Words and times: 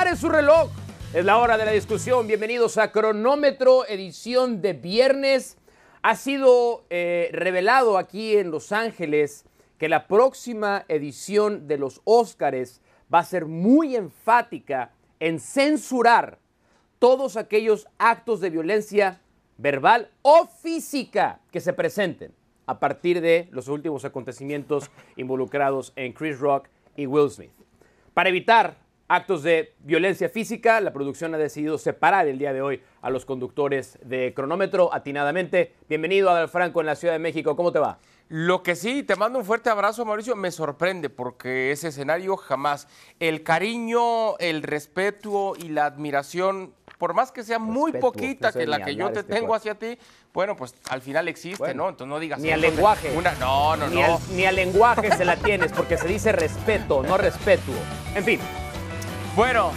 Pare 0.00 0.16
su 0.16 0.30
reloj. 0.30 0.70
Es 1.12 1.26
la 1.26 1.36
hora 1.36 1.58
de 1.58 1.66
la 1.66 1.72
discusión. 1.72 2.26
Bienvenidos 2.26 2.78
a 2.78 2.90
Cronómetro, 2.90 3.86
edición 3.86 4.62
de 4.62 4.72
viernes. 4.72 5.58
Ha 6.00 6.16
sido 6.16 6.86
eh, 6.88 7.28
revelado 7.34 7.98
aquí 7.98 8.38
en 8.38 8.50
Los 8.50 8.72
Ángeles 8.72 9.44
que 9.76 9.90
la 9.90 10.06
próxima 10.06 10.86
edición 10.88 11.68
de 11.68 11.76
los 11.76 12.00
Óscares 12.04 12.80
va 13.12 13.18
a 13.18 13.24
ser 13.24 13.44
muy 13.44 13.94
enfática 13.94 14.90
en 15.18 15.38
censurar 15.38 16.38
todos 16.98 17.36
aquellos 17.36 17.86
actos 17.98 18.40
de 18.40 18.48
violencia 18.48 19.20
verbal 19.58 20.10
o 20.22 20.46
física 20.46 21.40
que 21.50 21.60
se 21.60 21.74
presenten 21.74 22.32
a 22.64 22.80
partir 22.80 23.20
de 23.20 23.48
los 23.50 23.68
últimos 23.68 24.06
acontecimientos 24.06 24.90
involucrados 25.16 25.92
en 25.94 26.14
Chris 26.14 26.38
Rock 26.38 26.68
y 26.96 27.04
Will 27.04 27.28
Smith. 27.28 27.52
Para 28.14 28.30
evitar 28.30 28.88
actos 29.10 29.42
de 29.42 29.74
violencia 29.80 30.28
física, 30.28 30.80
la 30.80 30.92
producción 30.92 31.34
ha 31.34 31.38
decidido 31.38 31.78
separar 31.78 32.28
el 32.28 32.38
día 32.38 32.52
de 32.52 32.62
hoy 32.62 32.80
a 33.02 33.10
los 33.10 33.24
conductores 33.24 33.98
de 34.04 34.32
cronómetro 34.34 34.94
atinadamente. 34.94 35.74
Bienvenido 35.88 36.30
Adal 36.30 36.48
Franco 36.48 36.78
en 36.78 36.86
la 36.86 36.94
Ciudad 36.94 37.14
de 37.14 37.18
México, 37.18 37.56
¿cómo 37.56 37.72
te 37.72 37.80
va? 37.80 37.98
Lo 38.28 38.62
que 38.62 38.76
sí, 38.76 39.02
te 39.02 39.16
mando 39.16 39.40
un 39.40 39.44
fuerte 39.44 39.68
abrazo, 39.68 40.04
Mauricio, 40.04 40.36
me 40.36 40.52
sorprende 40.52 41.10
porque 41.10 41.72
ese 41.72 41.88
escenario 41.88 42.36
jamás. 42.36 42.86
El 43.18 43.42
cariño, 43.42 44.38
el 44.38 44.62
respeto 44.62 45.54
y 45.58 45.70
la 45.70 45.86
admiración, 45.86 46.72
por 46.96 47.12
más 47.12 47.32
que 47.32 47.42
sea 47.42 47.58
muy 47.58 47.90
poquita 47.94 48.52
que 48.52 48.68
la 48.68 48.84
que 48.84 48.94
yo 48.94 49.10
te 49.10 49.24
tengo 49.24 49.56
hacia 49.56 49.74
ti, 49.74 49.98
bueno, 50.32 50.54
pues 50.54 50.76
al 50.88 51.02
final 51.02 51.26
existe, 51.26 51.74
¿no? 51.74 51.88
Entonces 51.88 52.06
no 52.06 52.20
digas. 52.20 52.38
Ni 52.38 52.52
al 52.52 52.60
lenguaje. 52.60 53.12
no, 53.40 53.76
no, 53.76 53.88
ni 53.88 53.96
no. 53.96 54.04
Al, 54.04 54.36
ni 54.36 54.44
al 54.44 54.54
lenguaje 54.54 55.10
se 55.16 55.24
la 55.24 55.34
tienes 55.34 55.72
porque 55.72 55.96
se 55.96 56.06
dice 56.06 56.30
respeto, 56.30 57.02
no 57.02 57.16
respeto. 57.16 57.72
En 58.14 58.22
fin. 58.22 58.40
Bueno, 59.40 59.72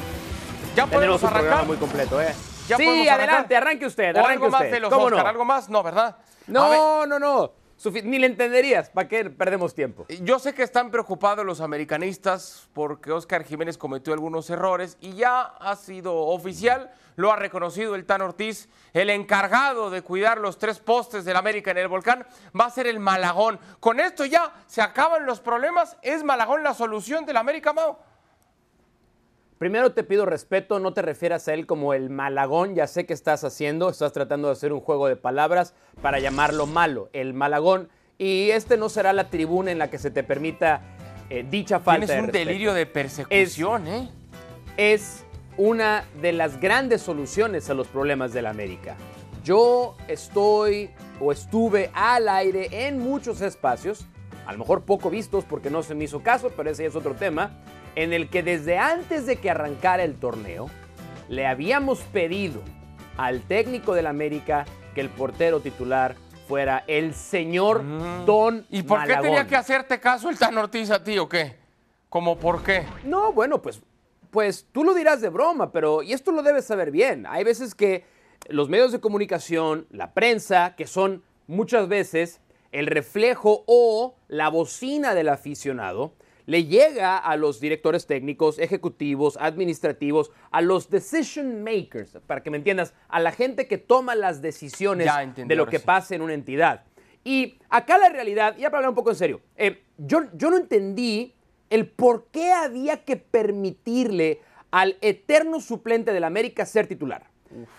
ya 0.75 0.87
podemos 0.87 1.21
Tenemos 1.21 1.23
un 1.23 1.29
arrancar. 1.29 1.65
muy 1.65 1.77
completo, 1.77 2.21
¿eh? 2.21 2.35
¿Ya 2.67 2.75
sí, 2.75 2.83
podemos 2.83 3.07
arrancar? 3.07 3.29
adelante, 3.29 3.55
arranque 3.55 3.85
usted. 3.85 4.13
¿O 4.13 4.19
arranque 4.19 4.33
algo 4.33 4.49
más 4.49 4.61
de 4.63 4.79
los 4.81 4.89
¿Cómo 4.91 5.05
Oscar? 5.05 5.23
no? 5.23 5.29
¿Algo 5.29 5.45
más? 5.45 5.69
No, 5.69 5.81
¿verdad? 5.83 6.17
No, 6.47 7.05
no, 7.05 7.17
no. 7.17 7.53
Ni 8.03 8.19
le 8.19 8.27
entenderías. 8.27 8.89
¿Para 8.89 9.07
qué 9.07 9.29
perdemos 9.29 9.73
tiempo? 9.73 10.05
Yo 10.21 10.37
sé 10.39 10.53
que 10.53 10.63
están 10.63 10.91
preocupados 10.91 11.45
los 11.45 11.61
americanistas 11.61 12.67
porque 12.73 13.13
Oscar 13.13 13.45
Jiménez 13.45 13.77
cometió 13.77 14.11
algunos 14.11 14.49
errores 14.49 14.97
y 14.99 15.13
ya 15.13 15.43
ha 15.43 15.77
sido 15.77 16.13
oficial, 16.13 16.91
lo 17.15 17.31
ha 17.31 17.37
reconocido 17.37 17.95
el 17.95 18.05
Tan 18.05 18.21
Ortiz, 18.21 18.67
el 18.91 19.09
encargado 19.09 19.89
de 19.89 20.01
cuidar 20.01 20.39
los 20.39 20.57
tres 20.57 20.79
postes 20.79 21.23
del 21.23 21.37
América 21.37 21.71
en 21.71 21.77
el 21.77 21.87
volcán 21.87 22.27
va 22.59 22.65
a 22.65 22.69
ser 22.69 22.85
el 22.87 22.99
Malagón. 22.99 23.61
Con 23.79 24.01
esto 24.01 24.25
ya 24.25 24.51
se 24.67 24.81
acaban 24.81 25.25
los 25.25 25.39
problemas, 25.39 25.95
¿es 26.01 26.21
Malagón 26.21 26.63
la 26.63 26.73
solución 26.73 27.25
del 27.25 27.37
América, 27.37 27.71
Mau? 27.71 27.95
Primero 29.63 29.93
te 29.93 30.03
pido 30.03 30.25
respeto, 30.25 30.79
no 30.79 30.93
te 30.93 31.01
refieras 31.01 31.47
a 31.47 31.53
él 31.53 31.65
como 31.65 31.93
el 31.93 32.09
malagón, 32.09 32.75
ya 32.75 32.85
sé 32.85 33.05
que 33.05 33.13
estás 33.13 33.45
haciendo, 33.45 33.89
estás 33.89 34.11
tratando 34.11 34.49
de 34.49 34.51
hacer 34.51 34.73
un 34.73 34.81
juego 34.81 35.07
de 35.07 35.15
palabras 35.15 35.73
para 36.01 36.19
llamarlo 36.19 36.67
malo, 36.67 37.09
el 37.13 37.33
malagón, 37.33 37.87
y 38.17 38.49
este 38.49 38.75
no 38.75 38.89
será 38.89 39.13
la 39.13 39.29
tribuna 39.29 39.71
en 39.71 39.79
la 39.79 39.89
que 39.89 39.99
se 39.99 40.11
te 40.11 40.21
permita 40.21 40.81
eh, 41.29 41.45
dicha 41.49 41.79
falta 41.79 42.07
Tienes 42.07 42.25
un 42.25 42.31
delirio 42.33 42.73
de 42.73 42.85
persecución, 42.85 43.87
¿eh? 43.87 44.09
es 44.75 45.23
una 45.55 46.03
de 46.21 46.33
las 46.33 46.59
grandes 46.59 47.01
soluciones 47.01 47.69
a 47.69 47.73
los 47.73 47.87
problemas 47.87 48.33
de 48.33 48.41
la 48.41 48.49
América. 48.49 48.97
Yo 49.45 49.95
estoy 50.09 50.89
o 51.21 51.31
estuve 51.31 51.89
al 51.93 52.27
aire 52.27 52.67
en 52.85 52.99
muchos 52.99 53.39
espacios, 53.39 54.07
a 54.45 54.51
lo 54.51 54.59
mejor 54.59 54.83
poco 54.83 55.09
vistos 55.09 55.45
porque 55.45 55.69
no 55.69 55.83
se 55.83 55.95
me 55.95 56.05
hizo 56.05 56.21
caso, 56.21 56.51
pero 56.55 56.69
ese 56.69 56.83
ya 56.83 56.89
es 56.89 56.95
otro 56.95 57.15
tema, 57.15 57.51
en 57.95 58.13
el 58.13 58.29
que 58.29 58.43
desde 58.43 58.77
antes 58.77 59.25
de 59.25 59.37
que 59.37 59.49
arrancara 59.49 60.03
el 60.03 60.15
torneo, 60.15 60.69
le 61.29 61.45
habíamos 61.45 62.01
pedido 62.01 62.61
al 63.17 63.41
técnico 63.41 63.93
del 63.93 64.07
América 64.07 64.65
que 64.93 65.01
el 65.01 65.09
portero 65.09 65.59
titular 65.59 66.15
fuera 66.47 66.83
el 66.87 67.13
señor 67.13 67.83
Don 68.25 68.57
Mm. 68.57 68.65
¿Y 68.69 68.83
por 68.83 69.03
qué 69.05 69.15
tenía 69.15 69.47
que 69.47 69.55
hacerte 69.55 69.99
caso 69.99 70.29
el 70.29 70.37
Tan 70.37 70.57
Ortiz 70.57 70.91
a 70.91 71.03
ti 71.03 71.17
o 71.17 71.29
qué? 71.29 71.57
¿Cómo 72.09 72.37
por 72.37 72.63
qué? 72.63 72.85
No, 73.05 73.33
bueno, 73.33 73.61
pues, 73.61 73.81
pues 74.29 74.67
tú 74.71 74.83
lo 74.83 74.93
dirás 74.93 75.21
de 75.21 75.29
broma, 75.29 75.71
pero 75.71 76.03
y 76.03 76.13
esto 76.13 76.31
lo 76.31 76.43
debes 76.43 76.65
saber 76.65 76.91
bien. 76.91 77.25
Hay 77.27 77.43
veces 77.43 77.73
que 77.73 78.05
los 78.49 78.69
medios 78.69 78.91
de 78.91 78.99
comunicación, 78.99 79.87
la 79.89 80.13
prensa, 80.13 80.75
que 80.75 80.85
son 80.85 81.23
muchas 81.47 81.87
veces 81.87 82.39
el 82.73 82.87
reflejo 82.87 83.63
o 83.67 84.15
la 84.27 84.49
bocina 84.49 85.13
del 85.13 85.29
aficionado, 85.29 86.15
le 86.45 86.65
llega 86.65 87.17
a 87.17 87.37
los 87.37 87.61
directores 87.61 88.05
técnicos, 88.05 88.59
ejecutivos, 88.59 89.37
administrativos, 89.39 90.31
a 90.51 90.61
los 90.61 90.89
decision 90.89 91.63
makers, 91.63 92.17
para 92.27 92.43
que 92.43 92.49
me 92.49 92.57
entiendas, 92.57 92.93
a 93.07 93.19
la 93.19 93.31
gente 93.31 93.67
que 93.67 93.77
toma 93.77 94.15
las 94.15 94.41
decisiones 94.41 95.07
entendí, 95.21 95.47
de 95.47 95.55
lo 95.55 95.67
que 95.67 95.79
sí. 95.79 95.85
pasa 95.85 96.15
en 96.15 96.21
una 96.21 96.33
entidad. 96.33 96.83
Y 97.23 97.59
acá 97.69 97.97
la 97.97 98.09
realidad, 98.09 98.57
ya 98.57 98.69
para 98.69 98.79
hablar 98.79 98.89
un 98.89 98.95
poco 98.95 99.11
en 99.11 99.15
serio, 99.15 99.41
eh, 99.55 99.83
yo, 99.97 100.23
yo 100.33 100.49
no 100.49 100.57
entendí 100.57 101.33
el 101.69 101.87
por 101.87 102.25
qué 102.27 102.51
había 102.51 103.05
que 103.05 103.15
permitirle 103.15 104.41
al 104.71 104.97
eterno 105.01 105.61
suplente 105.61 106.11
del 106.11 106.23
América 106.23 106.65
ser 106.65 106.87
titular. 106.87 107.32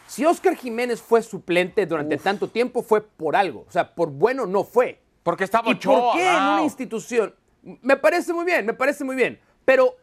Si 0.07 0.25
Oscar 0.25 0.57
Jiménez 0.57 1.01
fue 1.03 1.23
suplente 1.23 1.87
durante 1.87 2.17
tanto 2.19 2.49
tiempo 2.49 2.83
fue 2.83 3.01
por 3.03 3.37
algo, 3.37 3.65
o 3.69 3.71
sea, 3.71 3.95
por 3.95 4.11
bueno 4.11 4.47
no 4.47 4.65
fue. 4.65 5.01
Porque 5.23 5.45
estaba 5.45 5.69
¿Y 5.69 5.73
Ochoa. 5.73 6.01
por 6.01 6.17
qué 6.17 6.29
en 6.29 6.43
una 6.43 6.63
institución? 6.63 7.35
Me 7.63 7.97
parece 7.97 8.33
muy 8.33 8.45
bien, 8.45 8.67
me 8.67 8.75
parece 8.75 9.05
muy 9.05 9.17
bien, 9.17 9.41
pero 9.65 9.97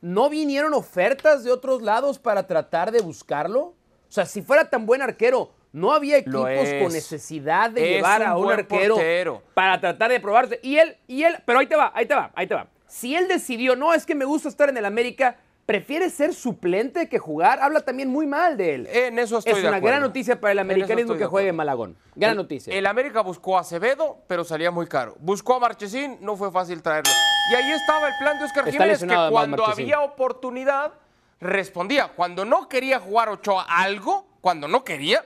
¿no 0.00 0.28
vinieron 0.28 0.74
ofertas 0.74 1.44
de 1.44 1.50
otros 1.50 1.80
lados 1.82 2.18
para 2.18 2.46
tratar 2.46 2.92
de 2.92 3.00
buscarlo? 3.00 3.60
O 3.60 3.74
sea, 4.14 4.26
si 4.26 4.42
fuera 4.42 4.68
tan 4.68 4.84
buen 4.86 5.00
arquero, 5.02 5.50
¿no 5.72 5.92
había 5.92 6.18
equipos 6.18 6.44
con 6.82 6.92
necesidad 6.92 7.70
de 7.70 7.82
Es 7.90 7.96
llevar 7.96 8.20
un 8.20 8.28
a 8.28 8.36
un 8.36 8.52
arquero 8.52 8.94
portero. 8.96 9.42
para 9.54 9.80
tratar 9.80 10.10
de 10.10 10.20
probarse? 10.20 10.60
Y 10.62 10.76
él, 10.76 10.96
y 11.08 11.22
él, 11.22 11.36
pero 11.46 11.58
ahí 11.58 11.66
te 11.66 11.74
va, 11.74 11.90
ahí 11.94 12.06
te 12.06 12.14
va, 12.14 12.30
ahí 12.34 12.46
te 12.46 12.54
va. 12.54 12.68
Si 12.86 13.16
él 13.16 13.26
decidió, 13.28 13.74
no, 13.74 13.92
es 13.94 14.04
que 14.06 14.14
me 14.14 14.24
gusta 14.26 14.48
estar 14.48 14.68
en 14.68 14.76
el 14.76 14.84
América, 14.84 15.38
prefiere 15.66 16.10
ser 16.10 16.34
suplente 16.34 17.08
que 17.08 17.18
jugar, 17.18 17.58
habla 17.60 17.80
también 17.80 18.08
muy 18.10 18.26
mal 18.26 18.56
de 18.56 18.74
él. 18.74 18.86
En 18.92 19.18
eso 19.18 19.38
estoy 19.38 19.52
es 19.54 19.62
de 19.62 19.68
una 19.68 19.78
acuerdo. 19.78 19.96
gran 19.96 20.02
noticia 20.02 20.40
para 20.40 20.52
el 20.52 20.58
En 20.58 20.64
americanismo 20.66 21.14
que 21.16 21.24
juegue 21.26 21.48
acuerdo. 21.48 21.56
Malagón. 21.56 21.96
Gran 22.14 22.32
El- 22.32 22.36
noticia. 22.36 22.74
El 22.74 22.86
América 22.86 23.20
buscó 23.22 23.56
a 23.56 23.60
Acevedo, 23.60 24.18
pero 24.26 24.44
salía 24.44 24.70
muy 24.70 24.86
caro. 24.86 25.16
Buscó 25.20 25.54
a 25.54 25.60
Marchesín, 25.60 26.18
no 26.20 26.36
fue 26.36 26.50
fácil 26.52 26.82
traerlo. 26.82 27.10
Y 27.50 27.54
ahí 27.54 27.72
estaba 27.72 28.08
el 28.08 28.14
plan 28.18 28.38
de 28.38 28.44
Oscar 28.44 28.68
Está 28.68 28.72
Jiménez, 28.84 29.00
que 29.00 29.30
cuando 29.30 29.56
Marchesín. 29.56 29.84
había 29.84 30.00
oportunidad, 30.00 30.92
respondía. 31.40 32.08
Cuando 32.08 32.44
no 32.44 32.68
quería 32.68 33.00
jugar 33.00 33.28
Ochoa 33.28 33.64
algo, 33.68 34.26
cuando 34.40 34.68
no 34.68 34.84
quería, 34.84 35.24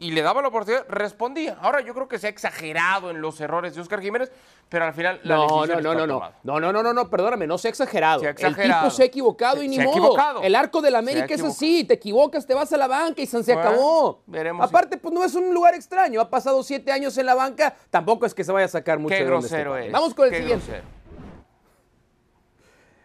y 0.00 0.10
le 0.12 0.22
daba 0.22 0.42
la 0.42 0.48
oportunidad, 0.48 0.84
respondía. 0.88 1.58
Ahora 1.60 1.80
yo 1.82 1.94
creo 1.94 2.08
que 2.08 2.18
se 2.18 2.26
ha 2.26 2.30
exagerado 2.30 3.10
en 3.10 3.20
los 3.20 3.40
errores 3.40 3.74
de 3.74 3.82
Oscar 3.82 4.00
Jiménez, 4.00 4.32
pero 4.68 4.86
al 4.86 4.94
final 4.94 5.20
la 5.24 5.36
No, 5.36 5.42
decisión 5.42 5.68
no, 5.68 5.74
está 5.74 5.82
no, 5.82 5.94
no, 5.94 6.06
no. 6.06 6.14
tomada. 6.14 6.38
No, 6.42 6.58
no, 6.58 6.72
no, 6.72 6.82
no, 6.82 6.92
no, 6.92 7.10
perdóname, 7.10 7.46
no 7.46 7.58
se 7.58 7.68
ha 7.68 7.70
exagerado. 7.70 8.20
Se 8.20 8.26
ha 8.26 8.30
El 8.30 8.34
exagerado. 8.36 8.82
tipo 8.84 8.90
se 8.96 9.02
ha 9.02 9.06
equivocado 9.06 9.62
y 9.62 9.68
ni 9.68 9.76
se 9.76 9.84
modo. 9.84 9.92
equivocado. 9.98 10.42
El 10.42 10.54
arco 10.56 10.80
de 10.80 10.90
la 10.90 11.02
Se 11.02 11.06
ha 11.10 11.12
América 11.12 11.34
es 11.34 11.44
así, 11.44 11.84
te 11.84 11.94
equivocas, 11.94 12.46
te 12.46 12.54
vas 12.54 12.72
a 12.72 12.76
la 12.76 12.88
banca 12.88 13.20
y 13.22 13.26
se, 13.26 13.40
Bueno, 13.42 13.60
acabó. 13.60 14.22
veremos 14.26 14.66
si- 14.66 14.74
Aparte, 14.74 14.96
pues 14.96 15.14
no 15.14 15.22
es 15.22 15.34
un 15.34 15.52
lugar 15.54 15.74
extraño. 15.74 16.20
Ha 16.20 16.30
pasado 16.30 16.62
siete 16.62 16.90
años 16.90 17.16
en 17.18 17.26
la 17.26 17.34
banca, 17.34 17.74
tampoco 17.90 18.24
es 18.26 18.34
que 18.34 18.42
se 18.42 18.52
vaya 18.52 18.64
a 18.64 18.68
sacar 18.68 18.98
mucho 18.98 19.14
Qué 19.14 19.24
de 19.24 19.30
donde 19.30 19.48
grosero 19.48 19.76
esté. 19.76 19.86
es. 19.88 19.92
Vamos 19.92 20.14
con 20.14 20.24
el 20.24 20.30
qué 20.32 20.38
siguiente. 20.38 20.66
grosero. 20.66 21.00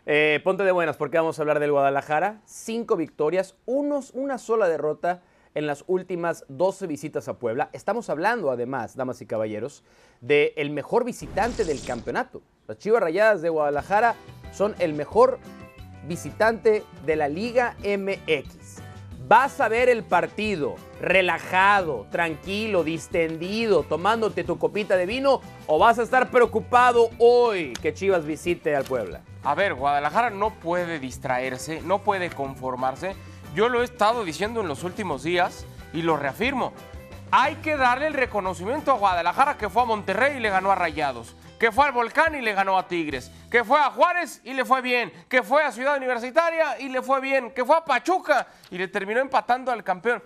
Eh, 0.07 0.39
ponte 0.44 0.63
de 0.63 0.72
buenas 0.72 0.97
porque 0.97 1.17
vamos 1.17 1.38
a 1.39 1.41
hablar 1.41 1.59
del 1.59 1.72
Guadalajara. 1.72 2.41
Cinco 2.45 2.95
victorias, 2.95 3.56
unos, 3.66 4.12
una 4.12 4.38
sola 4.38 4.67
derrota 4.69 5.22
en 5.56 5.66
las 5.66 5.84
últimas 5.88 6.46
12 6.50 6.86
visitas 6.86 7.28
a 7.28 7.40
Puebla. 7.40 7.70
Estamos 7.74 8.10
hablando, 8.10 8.52
además, 8.52 8.96
damas 8.96 9.22
y 9.22 9.26
caballeros, 9.26 9.84
del 10.22 10.70
mejor 10.70 11.04
visitante 11.06 11.66
del 11.66 11.84
campeonato. 11.84 12.42
Las 12.68 12.78
Chivas 12.78 13.02
Rayadas 13.02 13.42
de 13.42 13.50
Guadalajara 13.50 14.16
son 14.52 14.76
el 14.80 14.94
mejor 14.94 15.40
visitante 16.08 16.84
de 17.06 17.16
la 17.16 17.28
Liga 17.28 17.75
MX. 17.80 18.81
Vas 19.28 19.60
a 19.60 19.69
ver 19.69 19.90
el 19.90 20.04
partido 20.04 20.75
relajado, 21.02 22.06
tranquilo, 22.12 22.84
distendido, 22.84 23.81
tomándote 23.81 24.44
tu 24.44 24.60
copita 24.60 24.98
de 24.98 25.08
vino 25.08 25.42
o 25.66 25.80
vas 25.80 25.98
a 25.98 26.04
estar 26.04 26.30
preocupado 26.30 27.10
hoy 27.18 27.74
que 27.81 27.94
Chivas 27.94 28.24
visite 28.25 28.75
al 28.75 28.84
Puebla. 28.84 29.22
A 29.44 29.56
ver, 29.56 29.74
Guadalajara 29.74 30.30
no 30.30 30.51
puede 30.60 31.00
distraerse, 31.00 31.81
no 31.81 32.04
puede 32.04 32.30
conformarse. 32.30 33.16
Yo 33.56 33.69
lo 33.69 33.81
he 33.81 33.86
estado 33.86 34.24
diciendo 34.25 34.62
en 34.62 34.68
los 34.68 34.84
últimos 34.84 35.24
días 35.24 35.66
y 35.94 36.02
lo 36.02 36.18
reafirmo. 36.18 36.74
Hay 37.31 37.56
que 37.56 37.78
darle 37.78 38.07
el 38.07 38.13
reconocimiento 38.13 38.92
a 38.92 38.96
Guadalajara 38.96 39.57
que 39.57 39.69
fue 39.69 39.81
a 39.84 39.86
Monterrey 39.86 40.38
y 40.38 40.40
le 40.42 40.50
ganó 40.50 40.72
a 40.72 40.75
Rayados, 40.75 41.36
que 41.57 41.72
fue 41.72 41.86
al 41.86 41.92
Volcán 41.94 42.36
y 42.36 42.42
le 42.42 42.54
ganó 42.54 42.78
a 42.78 42.88
Tigres, 42.88 43.31
que 43.50 43.63
fue 43.63 43.80
a 43.80 43.90
Juárez 43.92 44.42
y 44.44 44.54
le 44.54 44.66
fue 44.66 44.81
bien, 44.81 45.12
que 45.30 45.42
fue 45.42 45.63
a 45.63 45.72
Ciudad 45.72 45.96
Universitaria 45.98 46.80
y 46.80 46.90
le 46.90 47.02
fue 47.02 47.22
bien, 47.22 47.52
que 47.52 47.63
fue 47.66 47.78
a 47.78 47.86
Pachuca 47.86 48.48
y 48.69 48.78
le 48.78 48.88
terminó 48.90 49.22
empatando 49.22 49.72
al 49.72 49.84
campeón. 49.84 50.22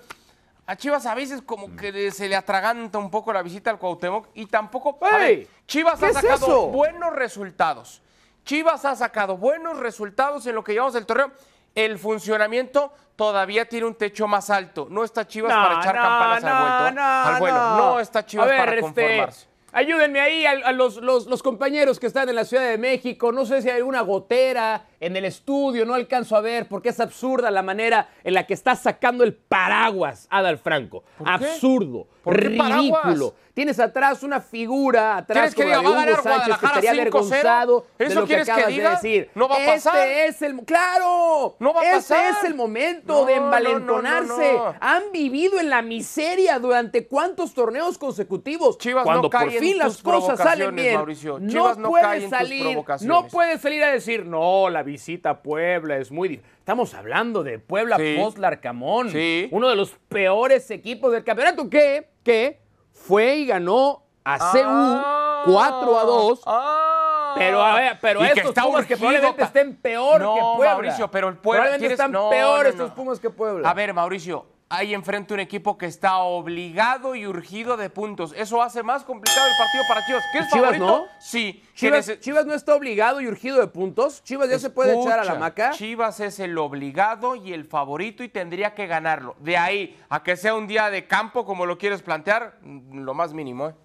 A 0.65 0.75
Chivas 0.75 1.05
a 1.05 1.15
veces 1.15 1.41
como 1.43 1.75
que 1.75 1.91
le- 1.91 2.11
se 2.11 2.27
le 2.27 2.35
atraganta 2.35 2.97
un 2.99 3.09
poco 3.09 3.31
la 3.33 3.41
visita 3.41 3.69
al 3.71 3.79
Cuauhtémoc 3.79 4.27
y 4.35 4.45
tampoco... 4.47 4.97
A 5.05 5.23
¡Ey! 5.25 5.37
ver, 5.37 5.47
Chivas 5.67 5.99
¿Qué 5.99 6.07
ha 6.07 6.13
sacado 6.13 6.67
buenos 6.67 7.13
resultados. 7.15 8.01
Chivas 8.43 8.85
ha 8.85 8.95
sacado 8.95 9.37
buenos 9.37 9.77
resultados 9.77 10.45
en 10.47 10.55
lo 10.55 10.63
que 10.63 10.73
llevamos 10.73 10.93
del 10.93 11.05
torneo 11.05 11.31
el 11.75 11.97
funcionamiento 11.99 12.91
todavía 13.15 13.67
tiene 13.67 13.85
un 13.87 13.95
techo 13.95 14.27
más 14.27 14.49
alto. 14.49 14.87
No 14.89 15.03
está 15.03 15.27
Chivas 15.27 15.53
No, 15.53 15.61
para 15.63 15.79
echar 15.81 15.95
no, 15.95 16.01
campanas 16.01 16.43
no, 16.43 16.49
al, 16.49 16.61
vuelto, 16.61 16.91
no, 17.01 17.11
al 17.33 17.39
vuelo. 17.39 17.55
no. 17.57 17.77
No 17.77 17.99
está 17.99 18.25
Chivas 18.25 18.47
ver, 18.47 18.57
para 18.57 18.71
este, 18.73 18.81
conformarse. 18.81 19.47
Ayúdenme 19.71 20.19
ahí 20.19 20.45
a, 20.45 20.51
a 20.51 20.71
los, 20.71 20.95
los- 20.97 21.27
los 21.27 21.43
compañeros 21.43 21.99
que 21.99 22.07
están 22.07 22.27
en 22.29 22.35
la 22.35 22.43
Ciudad 22.45 22.63
de 22.63 22.77
México. 22.77 23.31
No 23.31 23.45
sé 23.45 23.61
si 23.61 23.69
hay 23.69 23.77
alguna 23.77 24.01
gotera 24.01 24.83
en 24.99 25.15
el 25.15 25.25
estudio, 25.25 25.85
no 25.85 25.93
alcanzo 25.93 26.35
a 26.35 26.41
ver 26.41 26.67
porque 26.67 26.89
es 26.89 26.99
absurda 26.99 27.51
la 27.51 27.61
manera 27.61 28.09
en 28.23 28.33
la 28.33 28.45
que 28.45 28.53
está 28.53 28.75
sacando 28.75 29.23
el 29.23 29.33
paraguas 29.33 30.27
Adal 30.29 30.57
Franco. 30.57 31.03
Absurdo, 31.23 32.07
¿Por 32.23 32.39
qué 32.39 32.49
ridículo. 32.49 33.33
Tienes 33.53 33.79
atrás 33.79 34.23
una 34.23 34.39
figura, 34.39 35.17
atrás 35.17 35.53
¿Quieres 35.53 35.55
que 35.55 35.63
como 35.77 35.89
la 35.91 35.99
diga, 35.99 36.05
de 36.05 36.13
Hugo 36.13 36.23
Sánchez 36.23 36.57
que 36.59 36.65
estaría 36.65 36.91
5-0? 36.91 36.99
avergonzado 36.99 37.85
de 37.97 38.05
¿Eso 38.05 38.21
lo 38.21 38.27
que 38.27 38.35
acabas 38.37 38.67
de 38.67 38.81
decir. 38.89 39.29
No 39.35 39.49
va 39.49 39.55
a 39.55 39.65
pasar. 39.65 40.07
Este 40.07 40.25
es 40.27 40.41
el 40.43 40.63
claro. 40.63 41.55
No 41.59 41.73
va 41.73 41.81
a 41.81 41.95
pasar. 41.95 42.35
es 42.37 42.43
el 42.45 42.55
momento 42.55 43.13
No, 43.21 43.25
de 43.25 43.35
envalentonarse. 43.35 44.53
no. 44.53 44.75
Han 44.79 45.11
vivido 45.11 45.59
en 45.59 45.69
la 45.69 45.81
miseria 45.81 46.57
durante 46.59 47.05
cuántos 47.05 47.53
torneos 47.53 47.97
consecutivos. 47.97 48.77
Chivas 48.77 49.03
Cuando 49.03 49.29
por 49.29 49.51
fin 49.51 49.77
las 49.77 50.01
cosas 50.01 50.37
salen 50.37 50.73
provocaciones, 50.73 50.83
bien, 50.83 50.95
Mauricio. 50.95 51.39
Chivas 51.47 51.77
no 51.77 51.89
puede 51.89 52.29
salir, 52.29 52.77
no 53.01 53.27
puede 53.27 53.57
salir 53.57 53.83
a 53.83 53.91
decir 53.91 54.25
no, 54.25 54.69
la 54.69 54.83
visita 54.89 55.29
a 55.29 55.41
Puebla 55.41 55.97
es 55.97 56.11
muy 56.11 56.27
difícil. 56.29 56.51
Estamos 56.59 56.93
hablando 56.93 57.43
de 57.43 57.59
Puebla 57.59 57.97
Sí. 57.97 58.15
post 58.19 58.37
Larcamón, 58.37 59.09
Sí. 59.11 59.47
uno 59.51 59.69
de 59.69 59.75
los 59.75 59.91
peores 60.09 60.69
equipos 60.71 61.11
del 61.11 61.23
campeonato 61.23 61.69
que 61.69 62.09
que 62.23 62.59
fue 62.91 63.37
y 63.37 63.45
ganó 63.45 64.03
a 64.25 64.37
CU 64.51 64.59
Ah, 64.65 65.43
4 65.45 65.99
a 65.99 66.03
2. 66.03 66.41
ah. 66.45 67.33
Pero, 67.37 67.61
a 67.63 67.75
ver, 67.75 67.97
pero 68.01 68.19
Y 68.21 68.23
que 68.25 68.29
estos 68.31 68.49
está 68.49 68.63
Pumas 68.63 68.85
que 68.85 68.93
urgido 68.95 69.07
probablemente 69.09 69.39
ta- 69.39 69.45
estén 69.47 69.75
peor 69.77 70.19
No, 70.21 70.33
que 70.35 70.41
Puebla. 70.57 70.73
Mauricio, 70.73 71.11
pero 71.11 71.29
el 71.29 71.37
Puebla 71.37 71.61
Probablemente 71.63 71.79
tienes- 71.79 71.99
están 71.99 72.11
no, 72.11 72.29
peor 72.29 72.63
no, 72.63 72.69
estos. 72.69 72.91
Pumas 72.91 73.19
que 73.19 73.29
Puebla. 73.29 73.69
A 73.69 73.73
ver, 73.73 73.93
Mauricio, 73.93 74.45
hay 74.71 74.93
enfrente 74.93 75.33
un 75.33 75.39
equipo 75.39 75.79
que 75.79 75.87
está 75.87 76.17
obligado 76.19 77.15
y 77.15 77.25
urgido 77.25 77.75
de 77.75 77.89
puntos. 77.89 78.33
Eso 78.37 78.61
hace 78.61 78.83
más 78.83 79.03
complicado 79.03 79.47
el 79.47 79.53
partido 79.57 79.83
para 79.87 80.05
Chivas. 80.05 80.23
¿Qué 80.31 80.37
es 80.37 80.47
Chivas 80.49 80.77
favorito? 80.77 80.85
no? 80.85 81.05
Sí. 81.19 81.63
Chivas, 81.73 82.05
¿Quieres- 82.05 82.19
Chivas 82.19 82.45
no 82.45 82.53
está 82.53 82.75
obligado 82.75 83.19
y 83.19 83.25
urgido 83.27 83.59
de 83.59 83.65
puntos. 83.65 84.23
Chivas 84.23 84.47
ya 84.47 84.59
se 84.59 84.69
puede 84.69 84.93
echar 84.93 85.17
a 85.19 85.23
la 85.23 85.35
maca. 85.35 85.71
Chivas 85.71 86.19
es 86.19 86.39
el 86.39 86.55
obligado 86.59 87.35
y 87.35 87.51
el 87.53 87.65
favorito 87.65 88.23
y 88.23 88.29
tendría 88.29 88.75
que 88.75 88.85
ganarlo. 88.85 89.35
De 89.39 89.57
ahí 89.57 89.99
a 90.07 90.21
que 90.21 90.37
sea 90.37 90.53
un 90.53 90.67
día 90.67 90.91
de 90.91 91.07
campo 91.07 91.45
como 91.45 91.65
lo 91.65 91.79
quieres 91.79 92.03
plantear, 92.03 92.59
mm, 92.61 92.99
lo 92.99 93.13
más 93.15 93.33
mínimo. 93.33 93.69
¿eh? 93.69 93.75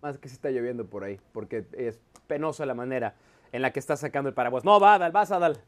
Más 0.00 0.16
que 0.18 0.28
se 0.28 0.34
está 0.34 0.50
lloviendo 0.50 0.86
por 0.86 1.02
ahí, 1.04 1.20
porque 1.32 1.66
es 1.72 2.00
penosa 2.28 2.64
la 2.64 2.74
manera 2.74 3.14
en 3.52 3.62
la 3.62 3.72
que 3.72 3.80
está 3.80 3.96
sacando 3.96 4.28
el 4.28 4.34
paraguas. 4.34 4.64
No, 4.64 4.78
va, 4.78 4.94
Adal, 4.94 5.10
vas, 5.12 5.30
Adal. 5.32 5.60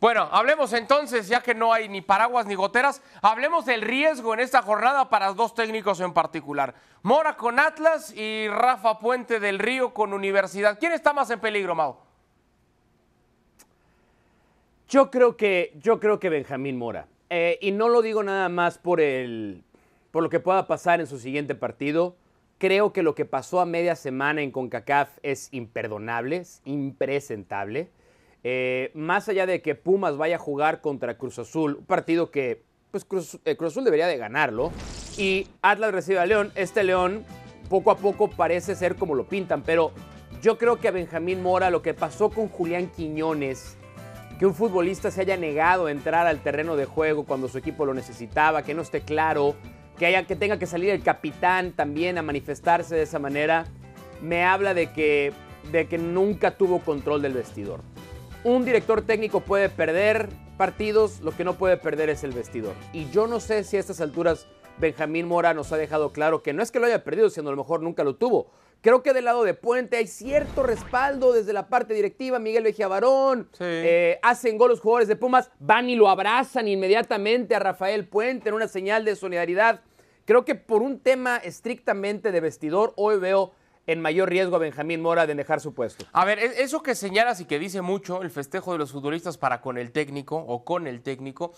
Bueno, 0.00 0.30
hablemos 0.32 0.72
entonces, 0.72 1.28
ya 1.28 1.42
que 1.42 1.54
no 1.54 1.74
hay 1.74 1.90
ni 1.90 2.00
paraguas 2.00 2.46
ni 2.46 2.54
goteras, 2.54 3.02
hablemos 3.20 3.66
del 3.66 3.82
riesgo 3.82 4.32
en 4.32 4.40
esta 4.40 4.62
jornada 4.62 5.10
para 5.10 5.34
dos 5.34 5.54
técnicos 5.54 6.00
en 6.00 6.14
particular. 6.14 6.74
Mora 7.02 7.36
con 7.36 7.58
Atlas 7.58 8.10
y 8.16 8.48
Rafa 8.48 8.98
Puente 8.98 9.40
del 9.40 9.58
Río 9.58 9.92
con 9.92 10.14
Universidad. 10.14 10.78
¿Quién 10.78 10.92
está 10.92 11.12
más 11.12 11.30
en 11.30 11.38
peligro, 11.38 11.74
Mau? 11.74 11.96
Yo 14.88 15.10
creo 15.10 15.36
que, 15.36 15.78
yo 15.82 16.00
creo 16.00 16.18
que 16.18 16.30
Benjamín 16.30 16.78
Mora. 16.78 17.06
Eh, 17.28 17.58
y 17.60 17.70
no 17.70 17.90
lo 17.90 18.00
digo 18.00 18.22
nada 18.22 18.48
más 18.48 18.78
por, 18.78 19.02
el, 19.02 19.62
por 20.10 20.22
lo 20.22 20.30
que 20.30 20.40
pueda 20.40 20.66
pasar 20.66 21.00
en 21.00 21.06
su 21.06 21.18
siguiente 21.18 21.54
partido. 21.54 22.16
Creo 22.56 22.94
que 22.94 23.02
lo 23.02 23.14
que 23.14 23.26
pasó 23.26 23.60
a 23.60 23.66
media 23.66 23.94
semana 23.96 24.40
en 24.40 24.50
CONCACAF 24.50 25.18
es 25.22 25.48
imperdonable, 25.52 26.38
es 26.38 26.62
impresentable. 26.64 27.90
Eh, 28.42 28.90
más 28.94 29.28
allá 29.28 29.46
de 29.46 29.60
que 29.60 29.74
Pumas 29.74 30.16
vaya 30.16 30.36
a 30.36 30.38
jugar 30.38 30.80
contra 30.80 31.18
Cruz 31.18 31.38
Azul, 31.38 31.76
un 31.76 31.84
partido 31.84 32.30
que 32.30 32.62
pues 32.90 33.04
Cruz, 33.04 33.38
eh, 33.44 33.56
Cruz 33.56 33.72
Azul 33.72 33.84
debería 33.84 34.06
de 34.06 34.16
ganarlo, 34.16 34.72
y 35.16 35.46
Atlas 35.62 35.92
recibe 35.92 36.18
a 36.18 36.26
León, 36.26 36.50
este 36.54 36.82
León 36.82 37.24
poco 37.68 37.90
a 37.90 37.98
poco 37.98 38.28
parece 38.28 38.74
ser 38.74 38.96
como 38.96 39.14
lo 39.14 39.28
pintan, 39.28 39.62
pero 39.62 39.92
yo 40.42 40.58
creo 40.58 40.80
que 40.80 40.88
a 40.88 40.90
Benjamín 40.90 41.42
Mora 41.42 41.70
lo 41.70 41.82
que 41.82 41.94
pasó 41.94 42.30
con 42.30 42.48
Julián 42.48 42.88
Quiñones, 42.88 43.76
que 44.38 44.46
un 44.46 44.54
futbolista 44.54 45.10
se 45.10 45.20
haya 45.20 45.36
negado 45.36 45.86
a 45.86 45.90
entrar 45.90 46.26
al 46.26 46.42
terreno 46.42 46.74
de 46.74 46.86
juego 46.86 47.24
cuando 47.24 47.46
su 47.46 47.58
equipo 47.58 47.84
lo 47.84 47.92
necesitaba, 47.92 48.62
que 48.62 48.74
no 48.74 48.82
esté 48.82 49.02
claro, 49.02 49.54
que, 49.98 50.06
haya, 50.06 50.26
que 50.26 50.34
tenga 50.34 50.58
que 50.58 50.66
salir 50.66 50.90
el 50.90 51.02
capitán 51.02 51.72
también 51.72 52.16
a 52.16 52.22
manifestarse 52.22 52.96
de 52.96 53.02
esa 53.02 53.18
manera, 53.18 53.66
me 54.22 54.44
habla 54.44 54.72
de 54.72 54.90
que, 54.92 55.32
de 55.70 55.86
que 55.86 55.98
nunca 55.98 56.52
tuvo 56.52 56.80
control 56.80 57.20
del 57.20 57.34
vestidor. 57.34 57.82
Un 58.42 58.64
director 58.64 59.02
técnico 59.02 59.40
puede 59.40 59.68
perder 59.68 60.28
partidos, 60.56 61.20
lo 61.20 61.32
que 61.32 61.44
no 61.44 61.54
puede 61.58 61.76
perder 61.76 62.08
es 62.08 62.24
el 62.24 62.32
vestidor. 62.32 62.74
Y 62.92 63.10
yo 63.10 63.26
no 63.26 63.38
sé 63.40 63.64
si 63.64 63.76
a 63.76 63.80
estas 63.80 64.00
alturas 64.00 64.46
Benjamín 64.78 65.26
Mora 65.28 65.52
nos 65.52 65.72
ha 65.72 65.76
dejado 65.76 66.12
claro 66.12 66.42
que 66.42 66.54
no 66.54 66.62
es 66.62 66.70
que 66.70 66.80
lo 66.80 66.86
haya 66.86 67.04
perdido, 67.04 67.28
sino 67.28 67.48
a 67.48 67.52
lo 67.52 67.58
mejor 67.58 67.82
nunca 67.82 68.02
lo 68.02 68.16
tuvo. 68.16 68.50
Creo 68.80 69.02
que 69.02 69.12
del 69.12 69.26
lado 69.26 69.44
de 69.44 69.52
Puente 69.52 69.98
hay 69.98 70.06
cierto 70.06 70.62
respaldo 70.62 71.34
desde 71.34 71.52
la 71.52 71.68
parte 71.68 71.92
directiva. 71.92 72.38
Miguel 72.38 72.64
Vejía 72.64 72.88
Barón, 72.88 73.48
Sí. 73.52 73.58
eh, 73.64 74.18
hacen 74.22 74.56
gol 74.56 74.70
los 74.70 74.80
jugadores 74.80 75.08
de 75.08 75.16
Pumas, 75.16 75.50
van 75.58 75.90
y 75.90 75.96
lo 75.96 76.08
abrazan 76.08 76.66
inmediatamente 76.66 77.54
a 77.54 77.58
Rafael 77.58 78.08
Puente 78.08 78.48
en 78.48 78.54
una 78.54 78.68
señal 78.68 79.04
de 79.04 79.16
solidaridad. 79.16 79.82
Creo 80.24 80.46
que 80.46 80.54
por 80.54 80.80
un 80.80 80.98
tema 81.00 81.36
estrictamente 81.36 82.32
de 82.32 82.40
vestidor, 82.40 82.94
hoy 82.96 83.18
veo 83.18 83.52
en 83.92 84.00
mayor 84.00 84.28
riesgo 84.28 84.56
a 84.56 84.58
Benjamín 84.60 85.00
Mora 85.02 85.26
de 85.26 85.34
dejar 85.34 85.60
su 85.60 85.74
puesto. 85.74 86.04
A 86.12 86.24
ver, 86.24 86.38
e- 86.38 86.62
eso 86.62 86.82
que 86.82 86.94
señalas 86.94 87.40
y 87.40 87.44
que 87.44 87.58
dice 87.58 87.82
mucho 87.82 88.22
el 88.22 88.30
festejo 88.30 88.72
de 88.72 88.78
los 88.78 88.92
futbolistas 88.92 89.38
para 89.38 89.60
con 89.60 89.78
el 89.78 89.90
técnico 89.92 90.36
o 90.36 90.64
con 90.64 90.86
el 90.86 91.02
técnico, 91.02 91.52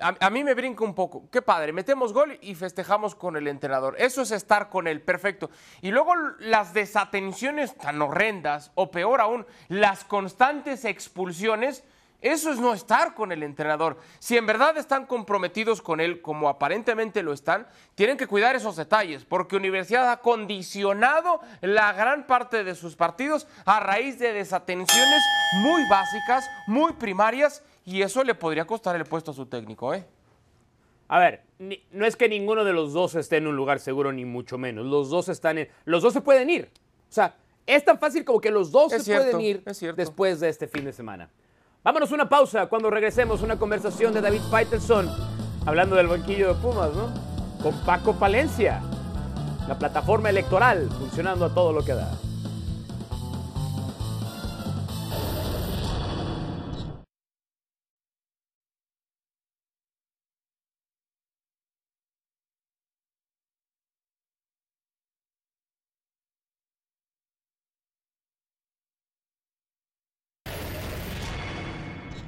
a, 0.00 0.14
a 0.26 0.30
mí 0.30 0.44
me 0.44 0.54
brinca 0.54 0.84
un 0.84 0.94
poco. 0.94 1.28
Qué 1.30 1.42
padre, 1.42 1.72
metemos 1.72 2.12
gol 2.12 2.38
y 2.40 2.54
festejamos 2.54 3.14
con 3.14 3.36
el 3.36 3.48
entrenador. 3.48 3.96
Eso 3.98 4.22
es 4.22 4.30
estar 4.30 4.68
con 4.70 4.86
él, 4.86 5.02
perfecto. 5.02 5.50
Y 5.82 5.90
luego 5.90 6.14
las 6.38 6.74
desatenciones 6.74 7.74
tan 7.76 8.00
horrendas, 8.00 8.70
o 8.74 8.90
peor 8.90 9.20
aún, 9.20 9.46
las 9.68 10.04
constantes 10.04 10.84
expulsiones. 10.84 11.82
Eso 12.24 12.50
es 12.50 12.58
no 12.58 12.72
estar 12.72 13.14
con 13.14 13.32
el 13.32 13.42
entrenador. 13.42 13.98
Si 14.18 14.34
en 14.38 14.46
verdad 14.46 14.78
están 14.78 15.04
comprometidos 15.04 15.82
con 15.82 16.00
él, 16.00 16.22
como 16.22 16.48
aparentemente 16.48 17.22
lo 17.22 17.34
están, 17.34 17.66
tienen 17.94 18.16
que 18.16 18.26
cuidar 18.26 18.56
esos 18.56 18.76
detalles, 18.76 19.26
porque 19.26 19.56
Universidad 19.56 20.10
ha 20.10 20.16
condicionado 20.22 21.40
la 21.60 21.92
gran 21.92 22.26
parte 22.26 22.64
de 22.64 22.74
sus 22.74 22.96
partidos 22.96 23.46
a 23.66 23.78
raíz 23.78 24.18
de 24.18 24.32
desatenciones 24.32 25.22
muy 25.58 25.82
básicas, 25.90 26.48
muy 26.66 26.94
primarias, 26.94 27.62
y 27.84 28.00
eso 28.00 28.24
le 28.24 28.34
podría 28.34 28.64
costar 28.66 28.96
el 28.96 29.04
puesto 29.04 29.32
a 29.32 29.34
su 29.34 29.44
técnico, 29.44 29.92
¿eh? 29.92 30.06
A 31.08 31.18
ver, 31.18 31.42
ni- 31.58 31.84
no 31.90 32.06
es 32.06 32.16
que 32.16 32.30
ninguno 32.30 32.64
de 32.64 32.72
los 32.72 32.94
dos 32.94 33.14
esté 33.16 33.36
en 33.36 33.48
un 33.48 33.54
lugar 33.56 33.80
seguro, 33.80 34.10
ni 34.12 34.24
mucho 34.24 34.56
menos. 34.56 34.86
Los 34.86 35.10
dos 35.10 35.28
están 35.28 35.58
en. 35.58 35.68
Los 35.84 36.02
dos 36.02 36.14
se 36.14 36.22
pueden 36.22 36.48
ir. 36.48 36.70
O 37.10 37.12
sea, 37.12 37.36
es 37.66 37.84
tan 37.84 37.98
fácil 37.98 38.24
como 38.24 38.40
que 38.40 38.50
los 38.50 38.70
dos 38.72 38.90
Es 38.94 39.00
se 39.02 39.04
cierto, 39.04 39.32
pueden 39.32 39.40
ir 39.42 39.62
después 39.94 40.40
de 40.40 40.48
este 40.48 40.66
fin 40.66 40.86
de 40.86 40.92
semana. 40.94 41.28
Vámonos 41.84 42.12
una 42.12 42.30
pausa. 42.30 42.64
Cuando 42.64 42.88
regresemos, 42.88 43.42
una 43.42 43.58
conversación 43.58 44.14
de 44.14 44.22
David 44.22 44.40
Faitelson 44.50 45.06
hablando 45.66 45.96
del 45.96 46.06
banquillo 46.06 46.48
de 46.48 46.54
Pumas, 46.54 46.88
¿no? 46.94 47.10
Con 47.62 47.74
Paco 47.84 48.14
Palencia. 48.14 48.80
La 49.68 49.78
plataforma 49.78 50.30
electoral 50.30 50.88
funcionando 50.98 51.44
a 51.44 51.50
todo 51.52 51.74
lo 51.74 51.84
que 51.84 51.92
da. 51.92 52.10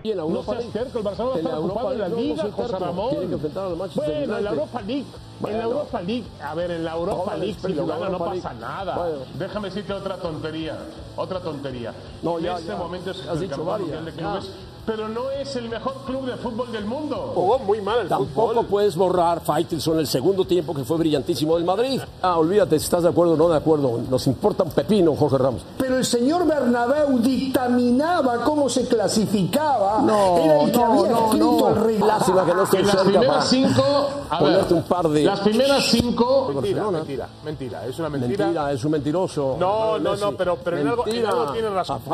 Y 0.06 0.10
en 0.12 0.18
la 0.18 0.22
No 0.22 0.28
Europa 0.28 0.52
se 0.52 0.58
League. 0.58 0.88
el 0.94 1.02
Barcelona 1.02 1.36
está 1.36 1.48
la 1.48 1.58
ocupado 1.58 1.78
Europa 1.90 1.92
en 1.92 1.98
la 1.98 2.08
League 2.16 2.34
no 2.36 2.42
José 2.42 2.62
acerca. 2.62 2.78
Ramón. 2.86 3.10
Tiene 3.10 3.26
que 3.26 3.32
enfrentar 3.34 3.66
al 3.66 3.76
Manchester 3.76 4.04
Bueno, 4.16 4.36
en 4.36 4.44
la. 4.44 4.50
Europa 4.50 4.80
League, 4.82 5.04
en 5.46 5.58
la 5.58 5.64
Europa 5.64 6.00
League, 6.02 6.24
a 6.42 6.54
ver, 6.54 6.70
en 6.70 6.84
la 6.84 6.92
Europa 6.94 7.22
Ahora, 7.22 7.36
League, 7.36 7.56
si 7.60 7.72
lo 7.74 7.86
gana 7.86 8.08
no 8.08 8.18
pasa 8.18 8.32
League- 8.52 8.60
nada. 8.60 8.96
Bueno. 8.96 9.16
Déjame 9.36 9.68
decirte 9.68 9.92
otra 9.92 10.16
tontería, 10.18 10.78
otra 11.16 11.40
tontería. 11.40 11.92
No, 12.22 12.38
en 12.38 12.44
ya, 12.44 12.54
este 12.54 12.68
ya. 12.68 12.76
momento 12.76 13.10
es 13.10 13.20
Has 13.26 13.34
el 13.34 13.40
dicho 13.40 13.56
campeón 13.56 13.66
varias, 13.66 13.88
mundial 13.88 14.04
de 14.04 14.12
clubes 14.12 14.50
pero 14.86 15.08
no 15.08 15.30
es 15.30 15.56
el 15.56 15.68
mejor 15.68 15.94
club 16.06 16.26
de 16.26 16.36
fútbol 16.36 16.70
del 16.70 16.84
mundo. 16.84 17.32
Jugó 17.34 17.58
muy 17.58 17.80
mal 17.80 18.00
el 18.00 18.08
Tampoco 18.08 18.48
fútbol. 18.50 18.66
puedes 18.66 18.96
borrar 18.96 19.40
Faitelson 19.40 19.98
el 19.98 20.06
segundo 20.06 20.44
tiempo 20.44 20.72
que 20.74 20.84
fue 20.84 20.96
brillantísimo 20.98 21.56
del 21.56 21.64
Madrid. 21.64 22.00
Ah, 22.22 22.38
olvídate 22.38 22.78
si 22.78 22.84
estás 22.84 23.02
de 23.02 23.08
acuerdo 23.08 23.34
o 23.34 23.36
no 23.36 23.48
de 23.48 23.56
acuerdo. 23.56 24.00
Nos 24.08 24.26
importa 24.26 24.62
un 24.62 24.70
pepino, 24.70 25.14
Jorge 25.16 25.38
Ramos. 25.38 25.62
Pero 25.76 25.98
el 25.98 26.04
señor 26.04 26.46
Bernabéu 26.46 27.18
dictaminaba 27.18 28.44
cómo 28.44 28.68
se 28.68 28.86
clasificaba. 28.86 30.00
No, 30.02 30.36
Era 30.38 30.62
el 30.62 30.70
que 30.72 30.78
no, 30.78 30.84
había 30.84 31.10
no, 31.10 31.24
escrito 31.26 31.70
no. 31.70 31.88
el. 31.88 32.00
Lástima 32.00 32.46
que 32.46 32.54
no 32.54 32.62
estoy 32.62 32.80
En 32.80 32.86
las 32.86 32.96
primeras 32.96 33.48
cinco, 33.48 33.82
a 34.30 34.42
ver, 34.42 34.64
un 34.70 34.82
par 34.82 35.08
de... 35.08 35.24
las 35.24 35.40
primeras 35.40 35.84
cinco, 35.84 36.50
mentira, 36.54 36.90
mentira, 36.90 37.28
mentira, 37.44 37.86
es 37.86 37.98
una 37.98 38.08
mentira. 38.08 38.44
Mentira, 38.46 38.72
es 38.72 38.84
un 38.84 38.92
mentiroso. 38.92 39.56
No, 39.58 39.98
no, 39.98 40.16
no, 40.16 40.32
pero, 40.32 40.56
pero 40.62 40.78
en, 40.78 40.86
algo, 40.86 41.06
en 41.06 41.26
algo 41.26 41.52
tiene 41.52 41.70
razón. 41.70 42.00
No 42.06 42.10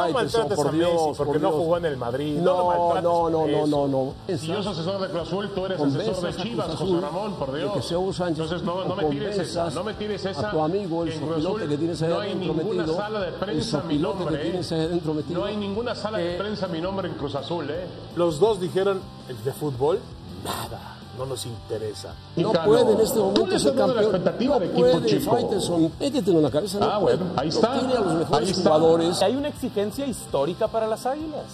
por 0.56 0.68
a 0.68 0.70
Dios, 0.72 0.92
Messi 0.92 1.14
porque 1.16 1.32
por 1.32 1.40
no 1.40 1.50
jugó 1.52 1.76
en 1.76 1.84
el 1.84 1.96
Madrid. 1.96 2.38
No, 2.40 2.61
No, 2.62 3.00
no, 3.00 3.30
no, 3.30 3.46
no, 3.46 3.66
no, 3.66 3.88
no. 3.88 4.36
Si 4.38 4.46
yo 4.46 4.62
soy 4.62 4.72
asesor 4.72 5.00
de 5.00 5.08
Cruz 5.08 5.22
Azul, 5.22 5.50
tú 5.54 5.66
eres 5.66 5.80
asesor 5.80 6.32
de 6.34 6.42
Chivas, 6.42 6.74
José 6.74 7.00
Ramón, 7.00 7.34
por 7.34 7.54
Dios. 7.54 7.72
que 7.74 7.82
sea 7.82 7.98
Hugo 7.98 8.12
Sánchez, 8.12 8.44
Entonces 8.44 8.62
no, 8.66 8.84
no 8.84 8.96
me 8.96 9.04
tires 9.04 9.38
esa, 9.38 9.70
no 9.70 9.84
me 9.84 9.94
tires 9.94 10.24
esa. 10.24 10.48
a 10.48 10.50
tu 10.50 10.60
amigo, 10.60 11.02
el 11.04 11.12
sopilote 11.12 11.68
que 11.68 11.76
tienes 11.78 12.02
ahí 12.02 12.10
no 12.10 12.20
hay 12.20 12.34
ninguna 12.34 12.62
metido, 12.82 12.96
sala 12.96 13.20
de 13.20 13.28
el 13.28 13.34
prensa 13.34 13.78
a 13.78 13.82
mi 13.82 13.94
sopilote 13.98 14.18
que 14.18 14.24
nombre. 14.24 14.40
¿eh? 14.42 14.50
tienes 14.50 14.72
ahí 14.72 14.80
adentro 14.80 15.14
metido, 15.14 15.40
No 15.40 15.46
hay 15.46 15.56
ninguna 15.56 15.94
sala 15.94 16.18
de 16.18 16.32
que- 16.32 16.38
prensa 16.38 16.66
a 16.66 16.68
mi 16.68 16.80
nombre 16.80 17.08
en 17.08 17.14
Cruz 17.14 17.34
Azul, 17.34 17.70
¿eh? 17.70 17.86
Los 18.16 18.38
dos 18.38 18.60
dijeron, 18.60 19.00
el 19.28 19.42
de 19.44 19.52
fútbol, 19.52 19.98
nada, 20.44 20.96
no 21.18 21.26
nos 21.26 21.44
interesa. 21.46 22.14
No 22.36 22.50
Hija, 22.52 22.64
puede 22.64 22.84
no. 22.84 22.90
en 22.92 23.00
este 23.00 23.18
momento 23.18 23.58
ser 23.58 23.74
dando 23.74 23.94
la 23.94 24.02
campeón. 24.02 24.14
expectativa 24.16 24.54
no 24.54 24.60
de 24.60 24.66
equipo 24.66 24.80
puede, 24.90 25.06
chico. 25.06 25.30
Faitelson. 25.30 25.92
Métetelo 26.00 26.36
en 26.38 26.42
la 26.44 26.50
cabeza. 26.50 26.78
no 26.78 26.86
Ah, 26.86 27.00
puede. 27.00 27.16
bueno, 27.16 27.32
ahí 27.36 27.48
está. 27.48 27.78
Tiene 27.78 27.94
a 27.94 28.00
los 28.00 28.14
mejores 28.14 28.48
Ahí 28.48 28.50
está. 28.50 28.62
jugadores. 28.70 29.22
Hay 29.22 29.36
una 29.36 29.48
exigencia 29.48 30.06
histórica 30.06 30.68
para 30.68 30.86
las 30.86 31.04
águilas. 31.06 31.44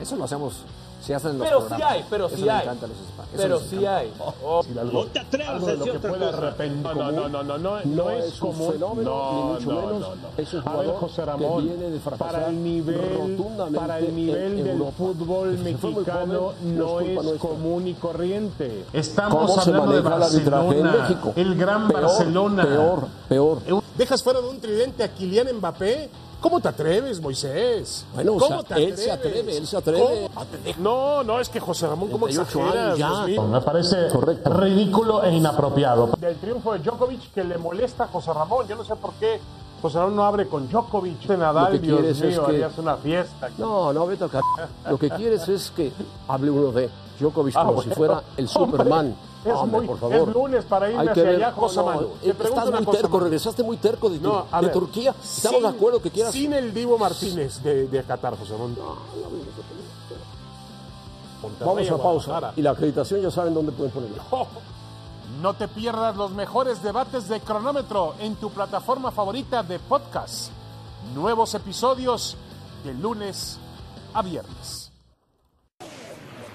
Eso 0.00 0.16
lo 0.16 0.24
hacemos, 0.24 0.54
se 1.04 1.14
hacen 1.14 1.38
los 1.38 1.46
Pero 1.48 1.68
sí 1.68 1.82
hay, 1.82 2.04
pero 2.10 2.26
Eso 2.26 2.36
sí 2.36 2.42
le 2.42 2.50
hay. 2.50 2.62
encanta 2.62 2.86
a 2.86 2.88
los 2.88 2.98
hispanos. 2.98 3.32
Eso 3.32 3.42
Pero 3.42 3.58
les 3.58 3.66
sí 3.68 3.76
encanta. 3.76 3.96
hay. 3.98 4.12
Algo, 4.18 5.06
algo 5.48 5.66
de 5.66 5.76
lo 5.76 5.84
que 5.84 5.98
pueda 6.00 6.28
arrepentir. 6.28 6.82
No, 6.82 6.94
no, 6.94 7.10
no, 7.12 7.28
no, 7.28 7.42
no, 7.44 7.58
no, 7.58 7.80
No 7.84 8.10
es 8.10 8.24
es 8.26 8.42
un 8.42 8.52
común. 8.52 8.72
fenómeno, 8.72 9.10
no, 9.10 9.32
ni 9.32 9.52
mucho 9.52 9.72
no, 9.72 9.80
menos. 9.86 10.00
no, 10.00 10.08
no. 10.16 10.28
Es 10.36 10.54
un 10.54 10.60
A 10.60 10.62
ver, 10.62 10.72
jugador 10.72 10.96
José 11.00 11.14
que 11.16 11.24
Ramón, 11.26 11.64
viene 11.64 11.90
de 11.90 12.00
fracasar 12.00 12.32
para 12.32 12.48
el 12.48 12.64
nivel, 12.64 13.16
rotundamente 13.18 13.78
para 13.80 13.98
el 13.98 14.16
nivel 14.16 14.42
en 14.42 14.56
del 14.64 14.68
Europa. 14.68 14.92
fútbol 14.98 15.58
Si 15.64 15.74
fue 15.74 15.90
muy 15.90 16.00
mexicano 16.00 16.38
joven, 16.40 16.78
no 16.78 16.84
no 16.84 17.00
es 17.00 17.06
culpa 17.06 17.20
es 17.20 17.26
nuestra. 17.26 17.48
común 17.48 17.86
y 17.88 17.94
corriente. 17.94 18.84
¿Cómo 18.90 19.00
Estamos 19.00 19.54
se 19.54 19.60
hablando 19.70 19.92
de 19.92 20.02
maneja 20.02 20.16
el 20.16 20.22
arbitraje 20.22 20.64
en 20.78 20.82
Barcelona, 20.84 21.08
México? 21.08 21.32
el 21.36 21.54
gran 21.54 21.88
Peor, 21.88 22.00
Barcelona. 22.02 22.62
Peor, 22.64 23.08
peor. 23.28 23.82
¿Dejas 23.96 24.22
fuera 24.22 24.40
de 24.40 24.48
un 24.48 24.60
tridente 24.60 25.02
a 25.04 25.08
Kylian 25.14 25.56
Mbappé? 25.56 26.08
¿Cómo 26.40 26.60
te 26.60 26.68
atreves, 26.68 27.20
Moisés? 27.20 28.06
Bueno, 28.14 28.34
o 28.34 28.38
¿Cómo 28.38 28.62
sea, 28.62 28.76
te 28.76 28.84
él 28.84 28.96
se 28.96 29.10
atreves? 29.10 29.38
atreve, 29.40 29.56
él 29.56 29.66
se 29.66 29.76
atreve. 29.76 30.30
¿Cómo? 30.32 30.46
No, 30.78 31.24
no, 31.24 31.40
es 31.40 31.48
que 31.48 31.58
José 31.58 31.88
Ramón, 31.88 32.10
¿cómo 32.10 32.26
38 32.26 32.60
exageras? 32.60 32.98
ya. 32.98 33.42
Me 33.42 33.60
parece 33.60 34.08
Correcto. 34.08 34.50
ridículo 34.50 35.24
e 35.24 35.34
inapropiado. 35.34 36.10
Del 36.18 36.36
triunfo 36.36 36.72
de 36.74 36.78
Djokovic 36.78 37.32
que 37.32 37.42
le 37.42 37.58
molesta 37.58 38.04
a 38.04 38.06
José 38.06 38.32
Ramón. 38.32 38.68
Yo 38.68 38.76
no 38.76 38.84
sé 38.84 38.94
por 38.96 39.14
qué 39.14 39.40
José 39.80 39.98
Ramón 39.98 40.16
no 40.16 40.24
abre 40.24 40.48
con 40.48 40.68
Djokovic. 40.68 41.20
De 41.26 41.36
Nadal, 41.36 41.64
Lo 41.66 41.70
que 41.80 41.86
Dios 41.86 41.98
quieres 42.00 42.20
es 42.20 42.24
mío, 42.30 42.46
que- 42.46 42.52
harías 42.52 42.78
una 42.78 42.96
fiesta. 42.96 43.48
No, 43.58 43.92
no, 43.92 44.06
vete 44.06 44.24
a 44.24 44.28
ca- 44.28 44.40
Lo 44.90 44.98
que 44.98 45.08
quieres 45.10 45.48
es 45.48 45.70
que 45.70 45.92
hable 46.26 46.50
uno 46.50 46.72
de 46.72 46.90
Djokovic 47.20 47.54
Ah, 47.56 47.60
como 47.60 47.72
bueno. 47.74 47.90
si 47.90 47.96
fuera 47.96 48.22
el 48.36 48.48
Superman. 48.48 49.14
es 49.44 49.52
Hombre, 49.54 49.78
muy- 49.78 49.86
por 49.86 49.98
favor. 49.98 50.16
es 50.16 50.34
lunes 50.34 50.64
para 50.64 50.88
irme 50.90 51.00
Hay 51.00 51.06
que 51.06 51.10
hacia 51.12 51.22
ver, 51.22 51.36
allá, 51.36 51.52
José 51.52 51.76
no, 51.76 51.84
Te 52.20 52.30
Estás 52.30 52.50
muy 52.70 52.84
cosa, 52.84 52.98
terco, 52.98 53.08
Manu. 53.16 53.24
regresaste 53.24 53.62
muy 53.62 53.76
terco 53.76 54.10
de, 54.10 54.18
tu- 54.18 54.28
No, 54.28 54.46
de 54.52 54.60
ver, 54.62 54.72
Turquía. 54.72 55.10
Estamos 55.22 55.60
Sin- 55.60 55.70
de 55.70 55.76
acuerdo 55.76 56.02
que 56.02 56.10
quieras. 56.10 56.32
Sin 56.32 56.52
el 56.52 56.74
Divo 56.74 56.98
Martínez 56.98 57.62
de, 57.62 57.86
de 57.86 58.02
Qatar, 58.02 58.36
José. 58.36 58.54
Monterrey, 61.40 61.88
Vamos 61.88 61.90
a 61.90 62.02
pausa. 62.02 62.52
Y 62.56 62.62
la 62.62 62.70
acreditación 62.72 63.20
ya 63.22 63.30
saben 63.30 63.54
dónde 63.54 63.70
pueden 63.72 63.92
ponerla. 63.92 64.22
No 65.40 65.54
te 65.54 65.68
pierdas 65.68 66.16
los 66.16 66.32
mejores 66.32 66.82
debates 66.82 67.28
de 67.28 67.38
cronómetro 67.38 68.16
en 68.18 68.34
tu 68.34 68.52
plataforma 68.52 69.12
favorita 69.12 69.62
de 69.62 69.78
podcast. 69.78 70.50
Nuevos 71.14 71.54
episodios 71.54 72.36
de 72.84 72.92
lunes 72.94 73.60
a 74.14 74.22
viernes. 74.22 74.92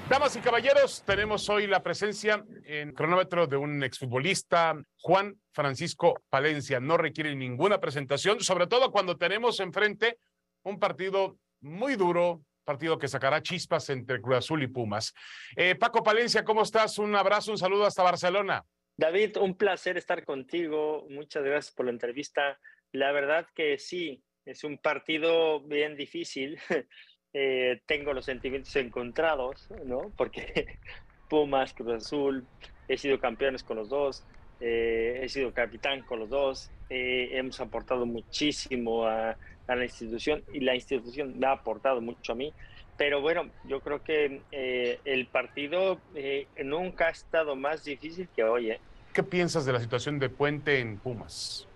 Damas 0.10 0.36
y 0.36 0.42
caballeros, 0.42 1.02
tenemos 1.06 1.48
hoy 1.48 1.66
la 1.66 1.82
presencia 1.82 2.44
en 2.66 2.92
cronómetro 2.92 3.48
de 3.48 3.56
un 3.56 3.82
exfutbolista, 3.86 4.76
Juan 5.00 5.40
Francisco 5.54 6.22
Palencia. 6.30 6.82
No 6.82 6.98
requiere 6.98 7.34
ninguna 7.38 7.80
presentación, 7.80 8.42
sobre 8.42 8.68
todo 8.68 8.92
cuando 8.92 9.16
tenemos 9.16 9.62
enfrente 9.62 10.18
un 10.64 10.78
partido 10.78 11.38
muy 11.62 11.96
duro, 11.96 12.42
partido 12.66 13.00
que 13.00 13.08
sacará 13.08 13.42
chispas 13.42 13.90
entre 13.90 14.20
Cruz 14.20 14.40
Azul 14.40 14.62
y 14.62 14.68
Pumas. 14.68 15.14
Eh, 15.56 15.76
Paco 15.76 16.04
Palencia, 16.04 16.44
¿cómo 16.44 16.64
estás? 16.64 16.98
Un 16.98 17.16
abrazo, 17.16 17.52
un 17.52 17.58
saludo 17.58 17.86
hasta 17.86 18.04
Barcelona. 18.04 18.66
David, 18.98 19.38
un 19.38 19.56
placer 19.56 19.98
estar 19.98 20.24
contigo. 20.24 21.08
Muchas 21.10 21.44
gracias 21.44 21.74
por 21.74 21.86
la 21.86 21.92
entrevista. 21.92 22.60
La 22.92 23.12
verdad 23.12 23.48
que 23.56 23.78
sí, 23.80 24.24
es 24.46 24.64
un 24.64 24.78
partido 24.78 25.62
bien 25.62 25.96
difícil. 25.96 26.60
Eh, 27.36 27.82
tengo 27.88 28.14
los 28.14 28.26
sentimientos 28.26 28.76
encontrados, 28.76 29.68
¿no? 29.86 30.14
Porque 30.16 30.78
Pumas, 31.32 31.74
Cruz 31.74 31.94
Azul, 31.96 32.46
he 32.88 32.96
sido 32.96 33.20
campeones 33.20 33.64
con 33.64 33.78
los 33.78 33.90
dos, 33.90 34.24
eh, 34.60 35.20
he 35.20 35.28
sido 35.30 35.52
capitán 35.52 36.04
con 36.04 36.20
los 36.20 36.30
dos, 36.30 36.70
eh, 36.92 37.30
hemos 37.32 37.60
aportado 37.60 38.06
muchísimo 38.06 39.08
a, 39.08 39.36
a 39.68 39.76
la 39.76 39.84
institución 39.84 40.44
y 40.54 40.60
la 40.60 40.76
institución 40.76 41.40
me 41.40 41.48
ha 41.48 41.54
aportado 41.54 42.02
mucho 42.02 42.34
a 42.34 42.36
mí. 42.36 42.54
Pero 42.98 43.22
bueno, 43.22 43.50
yo 43.66 43.80
creo 43.82 44.04
que 44.04 44.42
eh, 44.52 45.00
el 45.06 45.26
partido 45.26 46.00
eh, 46.16 46.48
nunca 46.64 47.08
ha 47.08 47.12
estado 47.12 47.56
más 47.56 47.84
difícil 47.84 48.28
que 48.36 48.44
hoy. 48.44 48.72
¿eh? 48.72 48.80
¿Qué 49.14 49.24
piensas 49.24 49.66
de 49.66 49.74
la 49.74 49.80
situación 49.80 50.20
de 50.20 50.30
Puente 50.30 50.80
en 50.80 50.98
Pumas? 50.98 51.68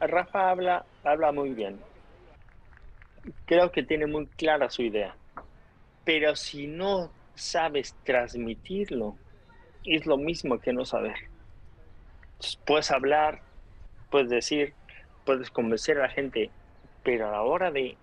Rafa 0.00 0.50
habla, 0.50 0.84
habla 1.02 1.32
muy 1.32 1.50
bien. 1.50 1.80
Creo 3.46 3.70
que 3.70 3.82
tiene 3.82 4.06
muy 4.06 4.26
clara 4.26 4.70
su 4.70 4.82
idea. 4.82 5.14
Pero 6.04 6.36
si 6.36 6.66
no 6.66 7.10
sabes 7.34 7.94
transmitirlo, 8.04 9.16
es 9.84 10.06
lo 10.06 10.16
mismo 10.16 10.58
que 10.58 10.72
no 10.72 10.84
saber. 10.84 11.16
Puedes 12.66 12.90
hablar, 12.90 13.42
puedes 14.10 14.30
decir, 14.30 14.74
puedes 15.24 15.50
convencer 15.50 15.98
a 15.98 16.02
la 16.02 16.08
gente, 16.08 16.50
pero 17.02 17.28
a 17.28 17.32
la 17.32 17.42
hora 17.42 17.70
de 17.70 17.96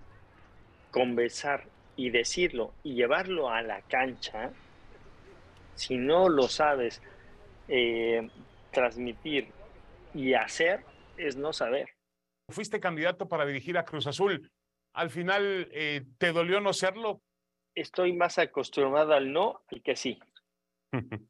conversar 0.91 1.65
y 1.97 2.11
decirlo 2.11 2.73
y 2.83 2.93
llevarlo 2.93 3.49
a 3.49 3.61
la 3.61 3.81
cancha, 3.81 4.51
si 5.75 5.97
no 5.97 6.29
lo 6.29 6.43
sabes 6.43 7.01
eh, 7.67 8.29
transmitir 8.71 9.51
y 10.13 10.33
hacer, 10.33 10.85
es 11.17 11.35
no 11.35 11.51
saber. 11.51 11.89
Fuiste 12.49 12.79
candidato 12.79 13.27
para 13.27 13.45
dirigir 13.45 13.77
a 13.77 13.83
Cruz 13.83 14.07
Azul. 14.07 14.49
Al 14.93 15.09
final, 15.09 15.67
eh, 15.71 16.05
¿te 16.17 16.31
dolió 16.31 16.61
no 16.61 16.71
serlo? 16.71 17.21
Estoy 17.75 18.13
más 18.13 18.37
acostumbrado 18.39 19.13
al 19.13 19.33
no 19.33 19.61
al 19.69 19.81
que 19.81 19.95
sí. 19.95 20.19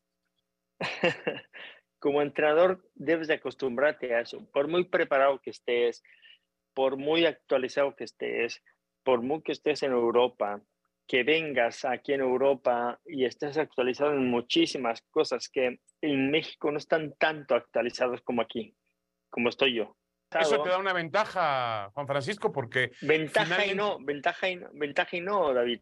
Como 2.00 2.22
entrenador 2.22 2.88
debes 2.94 3.28
de 3.28 3.34
acostumbrarte 3.34 4.14
a 4.14 4.22
eso. 4.22 4.46
Por 4.52 4.68
muy 4.68 4.84
preparado 4.84 5.42
que 5.42 5.50
estés, 5.50 6.04
por 6.74 6.98
muy 6.98 7.26
actualizado 7.26 7.96
que 7.96 8.04
estés, 8.04 8.64
por 9.08 9.22
muy 9.22 9.42
que 9.42 9.54
estés 9.54 9.84
en 9.84 9.94
Europa, 9.94 10.62
que 11.08 11.24
vengas 11.24 11.86
aquí 11.86 12.12
en 12.12 12.20
Europa 12.20 13.00
y 13.06 13.24
estés 13.24 13.58
actualizado 13.58 14.12
en 14.12 14.30
muchísimas 14.30 15.02
cosas 15.12 15.48
que 15.48 15.80
en 16.02 16.30
México 16.30 16.70
no 16.74 16.78
están 16.78 17.14
tanto 17.18 17.56
actualizados 17.56 18.22
como 18.22 18.42
aquí, 18.42 18.76
como 19.30 19.48
estoy 19.48 19.76
yo. 19.76 19.96
Eso 20.38 20.62
te 20.62 20.68
da 20.68 20.78
una 20.78 20.92
ventaja, 20.92 21.90
Juan 21.94 22.06
Francisco, 22.06 22.52
porque 22.52 22.92
Ventaja 23.02 23.64
y 23.64 23.70
finalmente- 23.70 23.76
no, 23.76 23.98
ventaja 24.04 24.50
y 24.50 24.56
no, 24.58 24.68
ventaja 24.74 25.16
y 25.16 25.22
no, 25.22 25.54
David, 25.54 25.80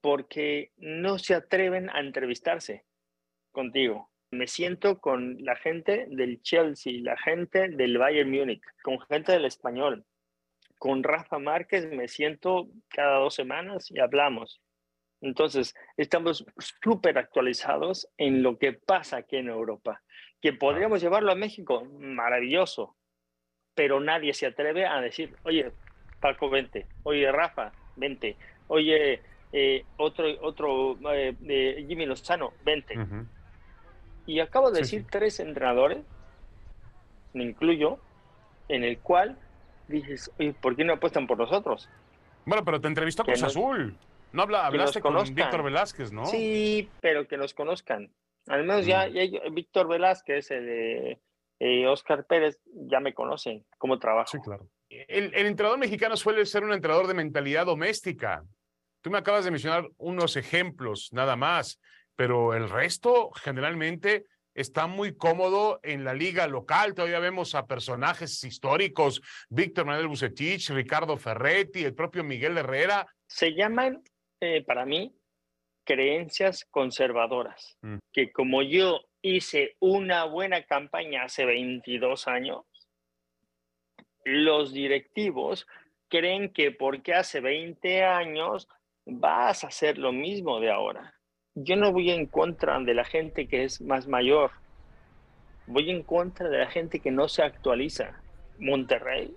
porque 0.00 0.70
no 0.76 1.18
se 1.18 1.34
atreven 1.34 1.90
a 1.90 1.98
entrevistarse 1.98 2.84
contigo. 3.50 4.12
Me 4.30 4.46
siento 4.46 5.00
con 5.00 5.42
la 5.44 5.56
gente 5.56 6.06
del 6.08 6.40
Chelsea, 6.42 7.00
la 7.02 7.16
gente 7.16 7.68
del 7.68 7.98
Bayern 7.98 8.30
Múnich, 8.30 8.62
con 8.84 9.00
gente 9.00 9.32
del 9.32 9.44
español. 9.46 10.06
Con 10.80 11.02
Rafa 11.02 11.38
Márquez 11.38 11.92
me 11.92 12.08
siento 12.08 12.68
cada 12.88 13.18
dos 13.18 13.34
semanas 13.34 13.90
y 13.90 14.00
hablamos. 14.00 14.62
Entonces, 15.20 15.74
estamos 15.98 16.46
súper 16.56 17.18
actualizados 17.18 18.08
en 18.16 18.42
lo 18.42 18.56
que 18.56 18.72
pasa 18.72 19.18
aquí 19.18 19.36
en 19.36 19.50
Europa. 19.50 20.00
Que 20.40 20.54
podríamos 20.54 21.02
llevarlo 21.02 21.32
a 21.32 21.34
México, 21.34 21.84
maravilloso, 21.84 22.96
pero 23.74 24.00
nadie 24.00 24.32
se 24.32 24.46
atreve 24.46 24.86
a 24.86 25.02
decir, 25.02 25.36
oye, 25.42 25.70
Paco, 26.18 26.48
vente, 26.48 26.86
oye, 27.02 27.30
Rafa, 27.30 27.72
vente, 27.96 28.38
oye, 28.68 29.20
eh, 29.52 29.84
otro, 29.98 30.24
otro 30.40 30.96
eh, 31.12 31.36
eh, 31.46 31.84
Jimmy 31.86 32.06
Lozano, 32.06 32.54
vente. 32.64 32.98
Ujú. 32.98 33.26
Y 34.24 34.40
acabo 34.40 34.70
de 34.70 34.76
Sí, 34.76 34.80
decir 34.82 35.02
sí. 35.02 35.08
tres 35.10 35.40
entrenadores, 35.40 35.98
me 37.34 37.44
incluyo, 37.44 37.98
en 38.68 38.82
el 38.82 38.98
cual 39.00 39.36
dices, 39.90 40.30
oye, 40.38 40.54
¿por 40.54 40.76
qué 40.76 40.84
no 40.84 40.94
apuestan 40.94 41.26
por 41.26 41.38
nosotros? 41.38 41.88
Bueno, 42.46 42.64
pero 42.64 42.80
te 42.80 42.88
entrevistó 42.88 43.24
Cruz 43.24 43.42
Azul. 43.42 43.96
No 44.32 44.42
habla, 44.42 44.66
hablaste 44.66 45.00
con. 45.00 45.14
Víctor 45.34 45.62
Velázquez, 45.62 46.12
¿no? 46.12 46.24
Sí, 46.26 46.88
pero 47.00 47.26
que 47.26 47.36
nos 47.36 47.52
conozcan. 47.52 48.10
Al 48.46 48.64
menos 48.64 48.86
ya, 48.86 49.06
Mm. 49.08 49.12
ya 49.12 49.40
Víctor 49.52 49.88
Velázquez, 49.88 50.50
el 50.50 50.66
de 50.66 51.20
eh, 51.58 51.86
Oscar 51.86 52.24
Pérez, 52.26 52.58
ya 52.72 53.00
me 53.00 53.12
conocen 53.12 53.66
cómo 53.76 53.98
trabajo. 53.98 54.30
Sí, 54.30 54.38
claro. 54.42 54.66
El, 54.88 55.34
el 55.34 55.46
entrenador 55.46 55.78
mexicano 55.78 56.16
suele 56.16 56.46
ser 56.46 56.64
un 56.64 56.72
entrenador 56.72 57.06
de 57.06 57.14
mentalidad 57.14 57.66
doméstica. 57.66 58.42
Tú 59.02 59.10
me 59.10 59.18
acabas 59.18 59.44
de 59.44 59.50
mencionar 59.50 59.86
unos 59.98 60.36
ejemplos, 60.36 61.10
nada 61.12 61.36
más, 61.36 61.80
pero 62.16 62.54
el 62.54 62.68
resto 62.70 63.30
generalmente 63.32 64.24
está 64.60 64.86
muy 64.86 65.16
cómodo 65.16 65.80
en 65.82 66.04
la 66.04 66.14
liga 66.14 66.46
local. 66.46 66.94
Todavía 66.94 67.18
vemos 67.18 67.54
a 67.54 67.66
personajes 67.66 68.42
históricos, 68.44 69.22
Víctor 69.48 69.86
Manuel 69.86 70.08
Bucetich, 70.08 70.70
Ricardo 70.70 71.16
Ferretti, 71.16 71.84
el 71.84 71.94
propio 71.94 72.22
Miguel 72.22 72.58
Herrera. 72.58 73.06
Se 73.26 73.54
llaman, 73.54 74.02
eh, 74.40 74.62
para 74.64 74.84
mí, 74.84 75.14
creencias 75.84 76.66
conservadoras. 76.70 77.76
Mm. 77.82 77.98
Que 78.12 78.32
como 78.32 78.62
yo 78.62 79.00
hice 79.22 79.76
una 79.80 80.24
buena 80.24 80.64
campaña 80.64 81.24
hace 81.24 81.44
22 81.44 82.28
años, 82.28 82.64
los 84.24 84.72
directivos 84.72 85.66
creen 86.08 86.52
que 86.52 86.72
porque 86.72 87.14
hace 87.14 87.40
20 87.40 88.02
años 88.04 88.68
vas 89.06 89.64
a 89.64 89.68
hacer 89.68 89.98
lo 89.98 90.12
mismo 90.12 90.60
de 90.60 90.70
ahora. 90.70 91.19
Yo 91.62 91.76
no 91.76 91.92
voy 91.92 92.10
en 92.10 92.26
contra 92.26 92.78
de 92.80 92.94
la 92.94 93.04
gente 93.04 93.46
que 93.46 93.64
es 93.64 93.80
más 93.80 94.06
mayor. 94.06 94.50
Voy 95.66 95.90
en 95.90 96.02
contra 96.02 96.48
de 96.48 96.58
la 96.58 96.66
gente 96.70 97.00
que 97.00 97.10
no 97.10 97.28
se 97.28 97.42
actualiza. 97.42 98.12
Monterrey 98.58 99.34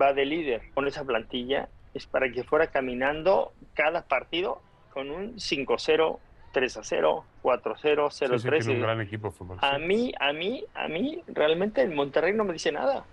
va 0.00 0.12
de 0.12 0.24
líder 0.24 0.62
con 0.74 0.86
esa 0.86 1.04
plantilla. 1.04 1.68
Es 1.94 2.06
para 2.06 2.30
que 2.30 2.44
fuera 2.44 2.68
caminando 2.68 3.52
cada 3.74 4.02
partido 4.06 4.60
con 4.92 5.10
un 5.10 5.34
5-0, 5.36 6.18
3-0, 6.54 7.24
4-0, 7.42 8.10
Sí, 8.10 8.26
sí, 8.26 8.32
0-3. 8.48 8.58
tiene 8.64 8.74
un 8.74 8.80
gran 8.82 9.00
equipo 9.00 9.28
de 9.30 9.34
fútbol. 9.34 9.58
A 9.60 9.76
sí. 9.76 9.82
mí, 9.82 10.12
a 10.20 10.32
mí, 10.32 10.64
a 10.74 10.86
mí, 10.88 11.22
realmente 11.28 11.82
el 11.82 11.94
Monterrey 11.94 12.34
no 12.34 12.44
me 12.44 12.52
dice 12.52 12.70
nada. 12.72 13.04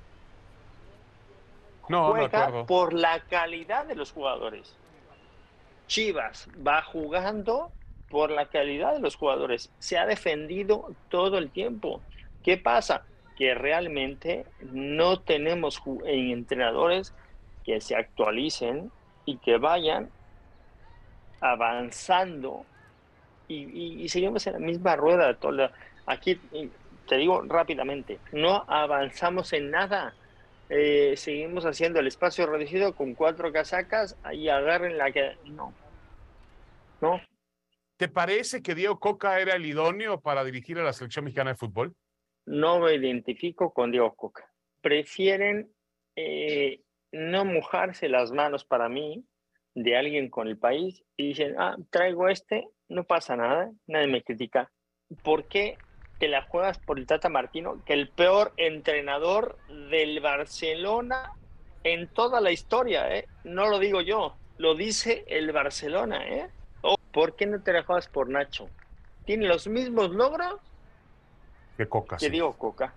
No, 1.90 2.12
Juega 2.12 2.46
acuerdo. 2.46 2.66
por 2.66 2.94
la 2.94 3.20
calidad 3.22 3.86
de 3.86 3.96
los 3.96 4.12
jugadores. 4.12 4.76
Chivas 5.88 6.48
va 6.66 6.82
jugando 6.82 7.72
por 8.16 8.32
la 8.32 8.46
calidad 8.46 8.94
de 8.94 9.02
los 9.02 9.18
jugadores. 9.18 9.70
Se 9.78 9.98
ha 9.98 10.06
defendido 10.06 10.96
todo 11.10 11.38
el 11.38 11.50
tiempo. 11.50 12.00
¿Qué 12.46 12.56
pasa? 12.56 13.04
Que 13.38 13.54
realmente 13.54 14.46
no 14.62 15.20
tenemos 15.20 15.84
eh, 16.06 16.32
entrenadores 16.32 17.14
que 17.66 17.82
se 17.82 17.94
actualicen 17.94 18.90
y 19.26 19.36
que 19.40 19.58
vayan 19.58 20.10
avanzando 21.42 22.66
y, 23.50 24.08
seguimos 24.08 24.48
en 24.48 24.54
la 24.54 24.60
misma 24.60 24.96
rueda. 24.96 25.34
toda 25.34 25.74
Aquí 26.06 26.40
te 27.10 27.18
digo 27.18 27.42
rápidamente, 27.42 28.20
no 28.32 28.64
avanzamos 28.70 29.52
en 29.52 29.72
nada. 29.72 30.14
Eh, 30.70 31.16
seguimos 31.18 31.66
haciendo 31.66 32.00
el 32.00 32.08
espacio 32.08 32.46
reducido 32.46 32.96
con 32.96 33.14
cuatro 33.14 33.52
casacas 33.52 34.16
y 34.32 34.48
agarren 34.48 34.98
la 34.98 35.12
que... 35.12 35.36
No, 35.44 35.74
no, 37.02 37.20
¿Te 37.98 38.10
parece 38.10 38.62
que 38.62 38.76
Diego 38.76 39.00
Coca 39.00 39.40
era 39.40 39.56
el 39.56 39.66
idóneo 39.66 40.20
para 40.22 40.44
dirigir 40.44 40.78
a 40.80 40.84
la 40.84 40.94
selección 40.94 41.26
mexicana 41.26 41.52
de 41.52 41.58
fútbol? 41.58 41.96
no 42.46 42.80
me 42.80 42.94
identifico 42.94 43.74
con 43.74 43.92
Diego 43.92 44.14
Coca. 44.16 44.50
Prefieren 44.82 45.72
eh, 46.16 46.82
no 47.12 47.46
mojarse 47.46 48.08
las 48.08 48.32
manos 48.32 48.66
para 48.66 48.88
mí 48.88 49.26
de 49.74 49.98
alguien 49.98 50.30
con 50.30 50.48
el 50.48 50.58
país 50.58 51.04
y 51.18 51.30
dicen, 51.30 51.56
ah, 51.58 51.76
traigo 51.90 52.30
este, 52.30 52.68
no 52.88 53.04
pasa 53.04 53.36
nada, 53.36 53.72
nadie 53.88 54.08
me 54.08 54.24
critica. 54.24 54.72
¿Por 55.24 55.48
qué 55.48 55.78
te 56.20 56.28
la 56.28 56.44
juegas 56.44 56.80
por 56.80 56.98
el 56.98 57.08
Tata 57.08 57.30
Martino, 57.30 57.84
que 57.84 57.94
el 57.94 58.10
peor 58.10 58.54
entrenador 58.58 59.58
del 59.90 60.22
Barcelona 60.22 61.34
en 61.84 62.08
toda 62.08 62.40
la 62.40 62.52
historia, 62.52 63.14
¿eh? 63.16 63.28
No 63.44 63.68
lo 63.68 63.80
digo 63.80 64.02
yo, 64.02 64.38
lo 64.58 64.76
dice 64.76 65.26
el 65.28 65.52
Barcelona, 65.52 66.26
¿eh? 66.28 66.50
O, 66.88 66.98
¿Por 67.12 67.36
qué 67.36 67.46
no 67.46 67.62
te 67.62 67.74
la 67.74 67.84
juegas 67.84 68.08
por 68.08 68.30
Nacho? 68.30 68.70
Tiene 69.26 69.48
los 69.48 69.68
mismos 69.68 70.12
logros 70.12 70.60
Que 71.78 71.88
Coca. 71.88 72.18
que 72.18 72.26
sí. 72.26 72.32
Diego 72.32 72.54
Coca. 72.58 72.94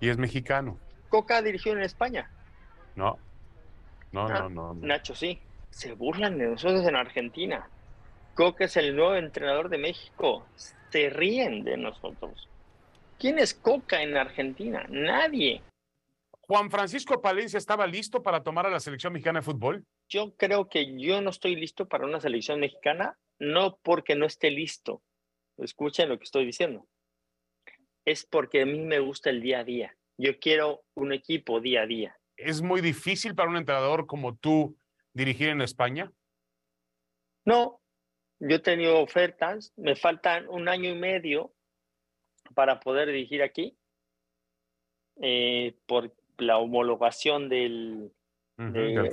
Y 0.00 0.08
es 0.08 0.18
mexicano. 0.18 0.78
Coca 1.08 1.42
dirigió 1.42 1.72
en 1.72 1.80
España. 1.82 2.30
No. 2.94 3.18
No, 4.12 4.26
Ah, 4.26 4.40
no, 4.40 4.48
no. 4.50 4.74
no. 4.74 4.86
Nacho, 4.86 5.14
sí. 5.14 5.40
Se 5.70 5.92
burlan 5.94 6.38
de 6.38 6.46
nosotros 6.46 6.86
en 6.86 6.94
Argentina. 6.96 7.68
Coca 8.34 8.64
es 8.66 8.76
el 8.76 8.94
nuevo 8.94 9.14
entrenador 9.16 9.68
de 9.68 9.78
México. 9.78 10.46
Se 10.90 11.10
ríen 11.10 11.64
de 11.64 11.76
nosotros. 11.76 12.48
¿Quién 13.18 13.38
es 13.38 13.54
Coca 13.54 14.02
en 14.02 14.16
Argentina? 14.16 14.86
Nadie. 14.88 15.62
Juan 16.42 16.70
Francisco 16.70 17.20
Palencia 17.22 17.58
estaba 17.58 17.86
listo 17.86 18.22
para 18.22 18.42
tomar 18.42 18.66
a 18.66 18.70
la 18.70 18.78
selección 18.80 19.12
mexicana 19.12 19.40
de 19.40 19.44
fútbol. 19.44 19.84
Yo 20.08 20.34
creo 20.36 20.68
que 20.68 20.96
yo 21.00 21.20
no 21.22 21.30
estoy 21.30 21.56
listo 21.56 21.86
para 21.88 22.04
una 22.04 22.20
selección 22.20 22.60
mexicana, 22.60 23.16
no 23.44 23.78
porque 23.82 24.14
no 24.14 24.26
esté 24.26 24.50
listo. 24.50 25.02
Escuchen 25.58 26.08
lo 26.08 26.18
que 26.18 26.24
estoy 26.24 26.44
diciendo. 26.46 26.86
Es 28.04 28.26
porque 28.26 28.62
a 28.62 28.66
mí 28.66 28.78
me 28.80 28.98
gusta 28.98 29.30
el 29.30 29.40
día 29.40 29.60
a 29.60 29.64
día. 29.64 29.96
Yo 30.18 30.38
quiero 30.38 30.84
un 30.94 31.12
equipo 31.12 31.60
día 31.60 31.82
a 31.82 31.86
día. 31.86 32.18
¿Es 32.36 32.60
muy 32.62 32.80
difícil 32.80 33.34
para 33.34 33.48
un 33.50 33.56
entrenador 33.56 34.06
como 34.06 34.36
tú 34.36 34.76
dirigir 35.12 35.48
en 35.48 35.60
España? 35.62 36.12
No, 37.44 37.80
yo 38.40 38.56
he 38.56 38.58
tenido 38.58 39.00
ofertas, 39.00 39.72
me 39.76 39.94
faltan 39.96 40.48
un 40.48 40.68
año 40.68 40.90
y 40.90 40.94
medio 40.98 41.54
para 42.54 42.80
poder 42.80 43.08
dirigir 43.08 43.42
aquí 43.42 43.76
eh, 45.20 45.76
por 45.86 46.14
la 46.38 46.58
homologación 46.58 47.48
del, 47.48 48.12
Ujú, 48.58 48.72
de- 48.72 48.80
del 48.94 49.10
del 49.10 49.12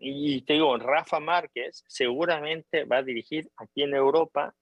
Y 0.00 0.42
te 0.42 0.54
digo, 0.54 0.76
Rafa 0.78 1.20
Márquez 1.20 1.84
seguramente 1.86 2.84
va 2.84 2.98
a 2.98 3.02
dirigir 3.02 3.50
aquí 3.56 3.82
en 3.82 3.94
Europa 3.94 4.54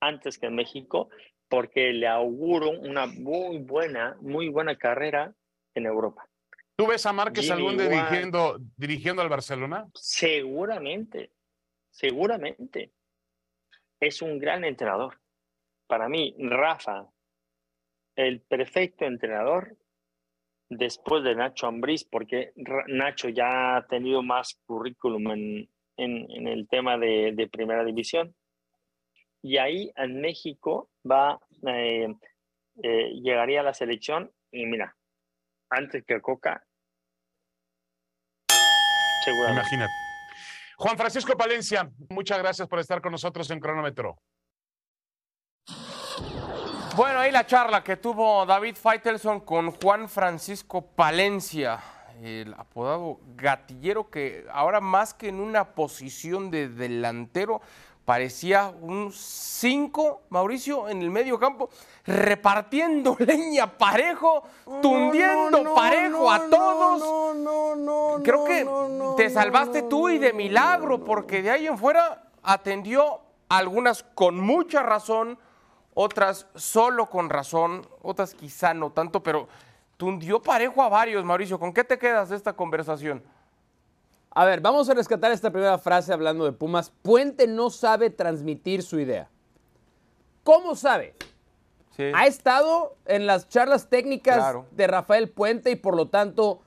antes 0.00 0.38
que 0.38 0.46
en 0.46 0.54
México, 0.54 1.10
porque 1.48 1.92
le 1.92 2.06
auguro 2.06 2.70
una 2.70 3.06
muy 3.06 3.58
buena, 3.58 4.16
muy 4.20 4.48
buena 4.48 4.76
carrera 4.76 5.34
en 5.74 5.86
Europa. 5.86 6.26
¿Tú 6.76 6.86
ves 6.86 7.04
a 7.04 7.12
Márquez 7.12 7.44
Jimmy 7.44 7.56
algún 7.58 7.76
día 7.76 7.88
dirigiendo, 7.88 8.58
dirigiendo 8.76 9.20
al 9.20 9.28
Barcelona? 9.28 9.86
Seguramente, 9.94 11.32
seguramente. 11.90 12.92
Es 14.00 14.22
un 14.22 14.38
gran 14.38 14.64
entrenador. 14.64 15.20
Para 15.86 16.08
mí, 16.08 16.34
Rafa, 16.38 17.06
el 18.16 18.40
perfecto 18.40 19.04
entrenador 19.04 19.76
después 20.70 21.22
de 21.24 21.34
Nacho 21.34 21.66
Ambriz, 21.66 22.04
porque 22.04 22.52
Nacho 22.86 23.28
ya 23.28 23.76
ha 23.76 23.86
tenido 23.86 24.22
más 24.22 24.58
currículum 24.64 25.30
en, 25.32 25.68
en- 25.96 26.30
en 26.30 26.48
el 26.48 26.66
tema 26.68 26.96
de, 26.96 27.32
de 27.34 27.48
primera 27.48 27.84
división. 27.84 28.34
Y 29.42 29.56
ahí 29.58 29.90
en 29.96 30.20
México 30.20 30.90
va, 31.10 31.38
eh, 31.66 32.08
eh, 32.82 33.10
llegaría 33.22 33.60
a 33.60 33.64
la 33.64 33.74
selección 33.74 34.30
y 34.52 34.64
mira, 34.66 34.96
antes 35.70 36.04
que 36.04 36.20
Coca, 36.20 36.64
seguramente. 39.24 39.60
Imagínate. 39.60 39.92
Juan 40.76 40.96
Francisco 40.96 41.36
Palencia, 41.36 41.90
muchas 42.10 42.38
gracias 42.38 42.68
por 42.68 42.78
estar 42.78 43.00
con 43.02 43.12
nosotros 43.12 43.50
en 43.50 43.60
Cronómetro. 43.60 44.16
Bueno, 47.00 47.20
ahí 47.20 47.32
la 47.32 47.46
charla 47.46 47.82
que 47.82 47.96
tuvo 47.96 48.44
David 48.44 48.76
Feitelson 48.76 49.40
con 49.40 49.70
Juan 49.70 50.06
Francisco 50.06 50.82
Palencia, 50.82 51.80
el 52.22 52.52
apodado 52.52 53.20
gatillero 53.36 54.10
que 54.10 54.44
ahora 54.52 54.82
más 54.82 55.14
que 55.14 55.28
en 55.28 55.40
una 55.40 55.64
posición 55.64 56.50
de 56.50 56.68
delantero 56.68 57.62
parecía 58.04 58.70
un 58.82 59.12
5, 59.14 60.24
Mauricio, 60.28 60.90
en 60.90 61.00
el 61.00 61.08
medio 61.08 61.38
campo, 61.38 61.70
repartiendo 62.04 63.16
leña 63.18 63.78
parejo, 63.78 64.42
tundiendo 64.82 65.74
parejo 65.74 66.30
a 66.30 66.50
todos. 66.50 67.00
No, 67.00 67.32
no, 67.32 67.76
no. 67.76 68.22
Creo 68.22 68.44
que 68.44 68.68
te 69.16 69.30
salvaste 69.30 69.84
tú 69.84 70.10
y 70.10 70.18
de 70.18 70.34
milagro, 70.34 71.02
porque 71.02 71.40
de 71.40 71.50
ahí 71.50 71.66
en 71.66 71.78
fuera 71.78 72.24
atendió 72.42 73.22
algunas 73.48 74.02
con 74.02 74.38
mucha 74.38 74.82
razón, 74.82 75.38
otras 75.94 76.46
solo 76.54 77.06
con 77.06 77.30
razón, 77.30 77.86
otras 78.02 78.34
quizá 78.34 78.74
no 78.74 78.90
tanto, 78.92 79.22
pero 79.22 79.48
tundió 79.96 80.40
parejo 80.40 80.82
a 80.82 80.88
varios, 80.88 81.24
Mauricio. 81.24 81.58
¿Con 81.58 81.72
qué 81.72 81.84
te 81.84 81.98
quedas 81.98 82.28
de 82.30 82.36
esta 82.36 82.52
conversación? 82.54 83.22
A 84.32 84.44
ver, 84.44 84.60
vamos 84.60 84.88
a 84.88 84.94
rescatar 84.94 85.32
esta 85.32 85.50
primera 85.50 85.76
frase 85.78 86.12
hablando 86.12 86.44
de 86.44 86.52
Pumas. 86.52 86.90
Puente 87.02 87.46
no 87.46 87.68
sabe 87.70 88.10
transmitir 88.10 88.82
su 88.82 89.00
idea. 89.00 89.28
¿Cómo 90.44 90.74
sabe? 90.76 91.14
Sí. 91.96 92.04
Ha 92.14 92.26
estado 92.26 92.96
en 93.06 93.26
las 93.26 93.48
charlas 93.48 93.88
técnicas 93.90 94.36
Claro. 94.36 94.66
de 94.70 94.86
Rafael 94.86 95.28
Puente 95.28 95.70
y 95.72 95.76
por 95.76 95.96
lo 95.96 96.08
tanto 96.08 96.62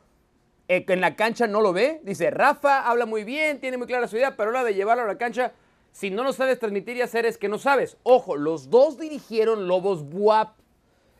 eh, 0.67 0.85
en 0.87 1.01
la 1.01 1.15
cancha 1.15 1.47
no 1.47 1.61
lo 1.61 1.73
ve. 1.73 2.01
Dice, 2.03 2.29
Rafa 2.29 2.85
habla 2.87 3.05
muy 3.05 3.23
bien, 3.23 3.59
tiene 3.59 3.77
muy 3.77 3.87
clara 3.87 4.07
su 4.07 4.17
idea, 4.17 4.35
pero 4.35 4.49
a 4.49 4.53
la 4.53 4.59
hora 4.59 4.67
de 4.67 4.75
llevarlo 4.75 5.03
a 5.03 5.07
la 5.07 5.17
cancha, 5.17 5.53
si 5.93 6.09
no 6.09 6.23
lo 6.23 6.33
sabes 6.33 6.59
transmitir 6.59 6.97
y 6.97 7.01
hacer 7.01 7.25
es 7.25 7.37
que 7.37 7.47
no 7.47 7.57
sabes. 7.57 7.95
Ojo, 8.03 8.35
los 8.35 8.69
dos 8.69 8.97
dirigieron 8.99 9.67
Lobos 9.69 10.03
Buap. 10.03 10.55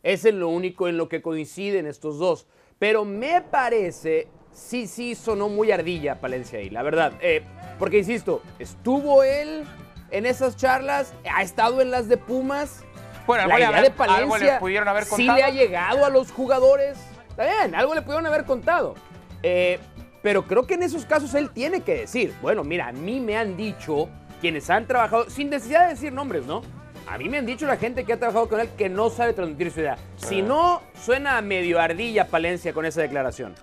Ese 0.04 0.30
es 0.30 0.36
lo 0.36 0.50
único 0.50 0.90
en 0.90 0.98
lo 0.98 1.08
que 1.08 1.22
coinciden 1.22 1.86
estos 1.86 2.20
dos. 2.20 2.46
Pero 2.80 3.06
me 3.06 3.42
parece, 3.42 4.28
sí, 4.52 4.88
sí, 4.88 5.16
sonó 5.16 5.48
muy 5.48 5.72
ardilla 5.72 6.20
Palencia 6.20 6.60
ahí, 6.60 6.70
la 6.70 6.84
verdad. 6.84 7.14
Eh, 7.22 7.44
porque, 7.80 8.00
insisto, 8.00 8.42
estuvo 8.60 9.24
él 9.24 9.64
en 10.12 10.26
esas 10.26 10.58
charlas, 10.58 11.14
ha 11.34 11.42
estado 11.44 11.80
en 11.80 11.90
las 11.92 12.10
de 12.10 12.18
Pumas. 12.18 12.84
Bueno, 13.26 13.48
la 13.48 13.54
algo 13.56 13.58
le 13.58 13.64
idea 13.64 13.70
haber- 13.70 13.84
de 13.84 13.92
Palencia 13.98 14.24
algo 14.24 14.38
le 14.38 14.60
pudieron 14.60 14.88
haber 14.90 15.06
sí 15.06 15.10
contado. 15.12 15.38
le 15.38 15.44
ha 15.46 15.50
llegado 15.52 16.04
a 16.06 16.10
los 16.10 16.32
jugadores. 16.32 16.98
Está 17.30 17.46
bien, 17.46 17.74
algo 17.76 17.96
le 17.96 18.02
pudieron 18.02 18.26
haber 18.26 18.44
contado. 18.44 18.96
Eh, 19.44 19.80
pero 20.22 20.46
creo 20.46 20.68
que 20.68 20.74
en 20.74 20.84
esos 20.84 21.06
casos 21.06 21.34
él 21.36 21.52
tiene 21.52 21.82
que 21.82 21.96
decir, 22.00 22.34
bueno, 22.42 22.64
mira, 22.64 22.88
a 22.88 22.92
mí 22.92 23.20
me 23.22 23.38
han 23.38 23.56
dicho 23.56 24.10
quienes 24.44 24.70
han 24.70 24.86
trabajado, 24.88 25.30
sin 25.30 25.50
necesidad 25.50 25.84
de 25.84 25.94
decir 25.94 26.12
nombres, 26.12 26.46
¿no? 26.46 26.64
A 27.08 27.18
mí 27.18 27.30
me 27.30 27.38
han 27.38 27.46
dicho 27.46 27.66
la 27.66 27.78
gente 27.78 28.04
que 28.04 28.12
ha 28.12 28.20
trabajado 28.20 28.50
con 28.50 28.60
él 28.60 28.70
que 28.78 28.90
no 28.90 29.10
sabe 29.10 29.32
transmitir 29.32 29.72
su 29.72 29.80
idea. 29.80 29.98
Si 30.18 30.42
no, 30.42 30.82
suena 31.02 31.42
medio 31.42 31.80
ardilla 31.80 32.28
Palencia 32.28 32.74
con 32.74 32.86
esa 32.86 33.00
declaración. 33.00 33.56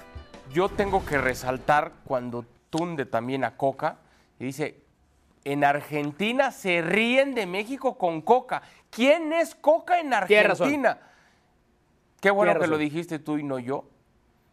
Yo 0.55 0.71
tengo 0.71 1.05
que 1.05 1.19
resaltar 1.19 1.93
cuando 2.03 2.47
tunde 2.71 3.05
también 3.05 3.45
a 3.45 3.59
Coca 3.59 3.99
y 4.39 4.47
dice, 4.47 4.83
en 5.45 5.65
Argentina 5.65 6.51
se 6.51 6.81
ríen 6.81 7.35
de 7.35 7.45
México 7.45 7.99
con 7.99 8.23
Coca. 8.23 8.63
¿Quién 8.89 9.35
es 9.35 9.55
Coca 9.55 10.01
en. 10.01 10.15
Argentina? 10.15 10.99
Qué 12.23 12.31
bueno 12.31 12.59
que 12.59 12.67
lo 12.67 12.79
dijiste 12.79 13.19
tú 13.19 13.37
y 13.37 13.43
no 13.43 13.59
yo. 13.59 13.85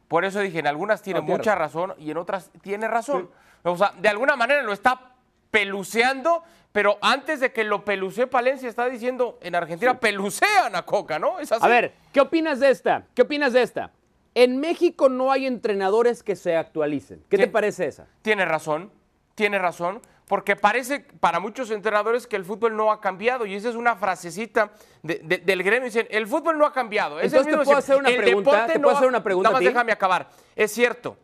Por 0.09 0.25
eso 0.25 0.41
dije, 0.41 0.59
en 0.59 0.67
algunas 0.67 1.01
tiene 1.01 1.21
No, 1.21 1.25
tiene 1.25 1.37
mucha 1.37 1.55
razón 1.55 1.93
y 1.97 2.11
en 2.11 2.17
otras 2.17 2.51
tiene 2.61 2.89
razón. 2.89 3.29
O 3.63 3.77
sea, 3.77 3.93
de 3.97 4.09
alguna 4.09 4.35
manera 4.35 4.61
lo 4.61 4.73
está 4.73 5.13
peluceando, 5.51 6.43
pero 6.71 6.97
antes 7.01 7.39
de 7.39 7.51
que 7.51 7.63
lo 7.63 7.83
pelucee 7.83 8.27
Palencia 8.27 8.69
está 8.69 8.87
diciendo, 8.87 9.37
en 9.41 9.55
Argentina 9.55 9.99
pelucean 9.99 10.75
a 10.75 10.83
Coca, 10.83 11.17
¿no? 11.19 11.39
Es 11.39 11.51
así. 11.51 11.65
A 11.65 11.67
ver, 11.67 11.93
¿qué 12.13 12.21
opinas 12.21 12.59
de 12.59 12.69
esta? 12.69 13.05
¿Qué 13.15 13.23
opinas 13.23 13.53
de 13.53 13.61
esta? 13.63 13.91
En 14.35 14.59
México 14.59 15.09
no 15.09 15.31
hay 15.31 15.47
entrenadores 15.47 16.21
que 16.21 16.35
se 16.35 16.55
actualicen. 16.55 17.23
¿Qué 17.29 17.37
te 17.37 17.43
Sí. 17.45 17.49
parece 17.49 17.87
esa? 17.87 18.05
Tiene 18.21 18.45
razón, 18.45 18.91
tiene 19.33 19.57
razón, 19.57 19.99
porque 20.27 20.55
parece 20.55 20.99
para 21.19 21.39
muchos 21.39 21.71
entrenadores 21.71 22.27
que 22.27 22.35
el 22.35 22.45
fútbol 22.45 22.75
no 22.75 22.91
ha 22.91 23.01
cambiado 23.01 23.45
y 23.47 23.55
esa 23.55 23.69
es 23.69 23.75
una 23.75 23.95
frasecita 23.95 24.71
de- 25.01 25.21
de- 25.23 25.37
del 25.39 25.63
gremio. 25.63 25.85
Dicen, 25.85 26.05
el 26.11 26.27
fútbol 26.27 26.57
no 26.59 26.65
ha 26.65 26.73
cambiado. 26.73 27.17
Es 27.19 27.31
el 27.33 27.39
Entonces, 27.39 27.53
¿te 27.59 27.65
puedo 27.65 27.77
hacer 27.77 27.95
una 27.97 28.09
el 28.09 28.17
pregunta? 28.17 28.51
deporte 28.51 28.73
¿Te 28.73 28.77
no 28.79 28.83
puedo 28.83 28.95
ha- 28.95 28.99
hacer 28.99 29.09
una 29.09 29.23
pregunta 29.23 29.49
Nada 29.49 29.57
a 29.57 29.59
más 29.59 29.61
ti? 29.61 29.67
déjame 29.67 29.91
acabar. 29.91 30.29
Es 30.55 30.71
cierto, 30.71 31.17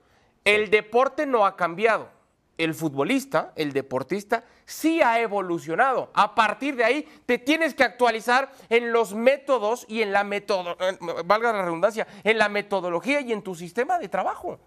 el 0.45 0.69
deporte 0.71 1.25
no 1.27 1.45
ha 1.45 1.55
cambiado. 1.55 2.09
El 2.57 2.73
futbolista, 2.73 3.51
el 3.55 3.73
deportista, 3.73 4.43
sí 4.65 5.01
ha 5.01 5.19
evolucionado. 5.19 6.09
A 6.13 6.35
partir 6.35 6.75
de 6.75 6.83
ahí, 6.83 7.07
te 7.25 7.37
tienes 7.37 7.73
que 7.73 7.83
actualizar 7.83 8.51
en 8.69 8.91
los 8.91 9.15
métodos 9.15 9.85
y 9.89 10.01
en 10.01 10.11
la 10.11 10.23
metodo, 10.23 10.77
valga 11.25 11.51
la 11.51 11.63
redundancia, 11.63 12.07
en 12.23 12.37
la 12.37 12.49
metodología 12.49 13.21
y 13.21 13.31
en 13.31 13.41
tu 13.41 13.55
sistema 13.55 13.97
de 13.97 14.07
trabajo. 14.07 14.59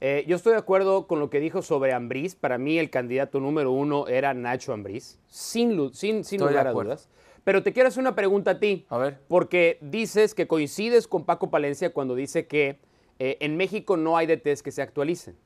Eh, 0.00 0.24
yo 0.26 0.36
estoy 0.36 0.52
de 0.52 0.58
acuerdo 0.58 1.06
con 1.06 1.18
lo 1.18 1.30
que 1.30 1.40
dijo 1.40 1.62
sobre 1.62 1.94
Ambriz. 1.94 2.34
Para 2.34 2.58
mí 2.58 2.78
el 2.78 2.90
candidato 2.90 3.40
número 3.40 3.72
uno 3.72 4.06
era 4.06 4.34
Nacho 4.34 4.72
Ambriz, 4.72 5.18
sin, 5.28 5.76
lugar 5.76 6.66
a 6.66 6.72
dudas. 6.72 7.08
Pero 7.42 7.62
te 7.62 7.72
quiero 7.72 7.88
hacer 7.88 8.00
una 8.00 8.14
pregunta 8.14 8.52
a 8.52 8.58
ti. 8.58 8.86
A 8.90 8.98
ver. 8.98 9.18
Porque 9.28 9.78
dices 9.80 10.34
que 10.34 10.46
coincides 10.46 11.08
con 11.08 11.24
Paco 11.24 11.50
Palencia 11.50 11.92
cuando 11.92 12.14
dice 12.14 12.46
que 12.46 12.78
eh, 13.18 13.38
en 13.40 13.56
México 13.56 13.96
no 13.96 14.16
hay 14.16 14.26
DTs 14.26 14.62
que 14.62 14.72
se 14.72 14.82
actualicen. 14.82 15.36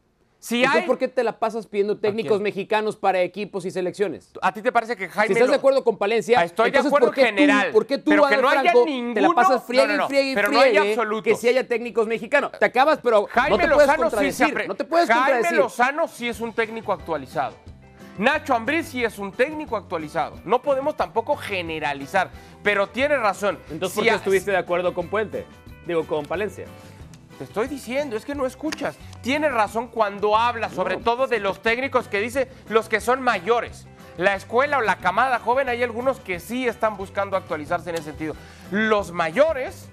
Si 0.41 0.65
hay, 0.65 0.83
¿por 0.83 0.99
qué 0.99 1.09
te 1.09 1.25
la 1.25 1.41
pasas 1.41 1.67
pidiendo 1.67 1.99
técnicos 1.99 2.41
mexicanos 2.41 2.95
para 2.97 3.21
equipos 3.23 3.65
y 3.65 3.73
selecciones? 3.73 4.31
¿A 4.41 4.53
ti 4.53 4.63
te 4.63 4.71
parece 4.71 4.95
que 4.97 5.09
Jaime 5.09 5.27
Si 5.27 5.33
estás 5.33 5.49
lo- 5.49 5.53
de 5.53 5.59
acuerdo 5.59 5.83
con 5.83 5.99
Palencia, 5.99 6.39
Ah, 6.39 6.45
Estoy 6.45 6.71
de 6.71 6.79
acuerdo 6.79 7.07
¿por 7.09 7.15
qué 7.15 7.25
general, 7.25 7.67
tú, 7.67 7.73
¿por 7.73 7.87
qué 7.87 7.99
tú, 7.99 8.11
pero 8.11 8.27
que 8.29 8.37
no 8.37 8.49
haya 8.49 8.61
Franco, 8.71 8.85
te 8.85 8.91
la 8.91 8.97
ninguno- 8.97 9.35
pasas 9.35 9.65
friegue 9.65 9.87
no, 9.89 9.93
no, 9.95 9.99
no, 9.99 10.05
y 10.05 10.09
friegue 10.09 10.35
pero 10.37 10.49
no 10.53 10.61
haya 10.61 10.71
friegue 10.81 10.91
absolutos. 10.93 11.25
que 11.25 11.35
si 11.35 11.49
haya 11.49 11.67
técnicos 11.67 12.07
mexicanos? 12.07 12.53
Te 12.53 12.65
acabas, 12.65 13.01
pero 13.03 13.27
Jaime 13.27 13.51
no 13.51 13.57
te 13.59 13.69
puedes 13.69 13.89
Lozano 13.89 14.05
sí 14.05 14.11
se 14.11 14.15
contradecir. 14.45 14.47
apre- 14.55 14.67
no 14.69 14.75
te 14.77 14.85
puedes 14.85 15.09
Jaime 15.09 15.23
contradecir. 15.25 15.59
Lozano 15.59 16.07
sí 16.09 16.29
es 16.29 16.41
un 16.41 16.53
técnico 16.53 16.93
actualizado. 16.93 17.55
Nacho 18.19 18.55
Ambriz 18.55 18.87
sí 18.89 19.05
es 19.05 19.19
un 19.19 19.33
técnico 19.33 19.77
actualizado. 19.77 20.37
No 20.45 20.63
podemos 20.63 20.97
tampoco 20.97 21.37
generalizar, 21.37 22.31
pero 22.63 22.89
tiene 22.89 23.17
razón. 23.17 23.59
Entonces, 23.71 23.91
Si 23.91 23.97
¿por 23.97 24.05
qué 24.05 24.11
a- 24.13 24.15
estuviste 24.17 24.51
de 24.53 24.57
acuerdo 24.57 24.95
con 24.95 25.09
Puente? 25.09 25.47
Digo, 25.87 26.07
con 26.07 26.27
Palencia. 26.27 26.67
Te 27.39 27.45
estoy 27.45 27.69
diciendo, 27.69 28.17
es 28.17 28.25
que 28.25 28.35
no 28.35 28.47
escuchas. 28.47 28.97
Tiene 29.23 29.49
razón 29.49 29.89
cuando 29.89 30.37
habla, 30.37 30.69
sobre 30.71 30.97
todo 30.97 31.27
de 31.29 31.39
los 31.39 31.63
técnicos 31.63 32.09
que 32.09 32.21
dice 32.21 32.49
los 32.69 32.89
que 32.89 33.01
son 33.01 33.23
mayores. 33.23 33.87
La 34.17 34.35
escuela 34.35 34.79
o 34.79 34.81
la 34.81 34.97
camada 34.97 35.39
joven, 35.39 35.69
hay 35.69 35.83
algunos 35.85 36.19
que 36.19 36.41
sí 36.41 36.67
están 36.67 36.97
buscando 36.97 37.37
actualizarse 37.37 37.91
en 37.91 37.95
ese 37.97 38.07
sentido. 38.07 38.35
Los 38.73 39.13
mayores, 39.13 39.89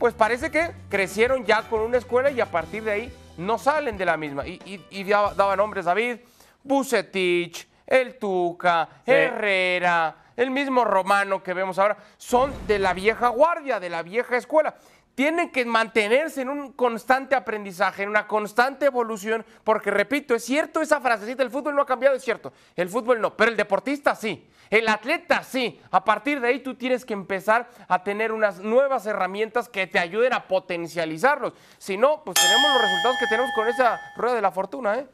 pues 0.00 0.14
parece 0.14 0.50
que 0.50 0.72
crecieron 0.88 1.44
ya 1.44 1.62
con 1.62 1.80
una 1.82 1.98
escuela 1.98 2.30
y 2.32 2.40
a 2.40 2.46
partir 2.50 2.82
de 2.82 2.90
ahí 2.90 3.12
no 3.36 3.56
salen 3.58 3.96
de 3.96 4.04
la 4.04 4.16
misma. 4.16 4.44
Y, 4.48 4.60
y- 4.64 4.84
y 4.90 5.04
daba, 5.04 5.32
daba 5.34 5.54
nombres, 5.54 5.84
David, 5.84 6.16
Bucetich, 6.64 7.68
el 7.86 8.18
Tuca, 8.18 8.88
Sí. 9.04 9.12
Herrera, 9.12 10.16
el 10.36 10.50
mismo 10.50 10.84
Romano 10.84 11.42
que 11.42 11.54
vemos 11.54 11.78
ahora, 11.78 11.96
son 12.16 12.52
de 12.66 12.78
la 12.78 12.92
vieja 12.94 13.28
guardia, 13.28 13.80
de 13.80 13.88
la 13.90 14.02
vieja 14.02 14.36
escuela. 14.36 14.74
Tienen 15.18 15.50
que 15.50 15.64
mantenerse 15.64 16.42
en 16.42 16.48
un 16.48 16.70
constante 16.74 17.34
aprendizaje, 17.34 18.04
en 18.04 18.08
una 18.08 18.28
constante 18.28 18.86
evolución, 18.86 19.44
porque 19.64 19.90
repito, 19.90 20.32
es 20.32 20.44
cierto 20.44 20.80
esa 20.80 21.00
frasecita, 21.00 21.42
el 21.42 21.50
fútbol 21.50 21.74
no 21.74 21.82
ha 21.82 21.86
cambiado, 21.86 22.14
es 22.14 22.22
cierto, 22.22 22.52
el 22.76 22.88
fútbol 22.88 23.20
no, 23.20 23.36
pero 23.36 23.50
el 23.50 23.56
deportista 23.56 24.14
sí, 24.14 24.48
el 24.70 24.86
atleta 24.86 25.42
sí. 25.42 25.80
A 25.90 26.04
partir 26.04 26.40
de 26.40 26.46
ahí 26.46 26.60
tú 26.60 26.76
tienes 26.76 27.04
que 27.04 27.14
empezar 27.14 27.68
a 27.88 28.04
tener 28.04 28.30
unas 28.30 28.60
nuevas 28.60 29.06
herramientas 29.06 29.68
que 29.68 29.88
te 29.88 29.98
ayuden 29.98 30.34
a 30.34 30.46
potencializarlos. 30.46 31.52
Si 31.78 31.96
no, 31.96 32.22
pues 32.24 32.36
tenemos 32.40 32.70
los 32.74 32.82
resultados 32.82 33.16
que 33.18 33.26
tenemos 33.26 33.50
con 33.56 33.66
esa 33.66 34.00
rueda 34.16 34.36
de 34.36 34.42
la 34.42 34.52
fortuna, 34.52 34.98
¿eh? 35.00 35.08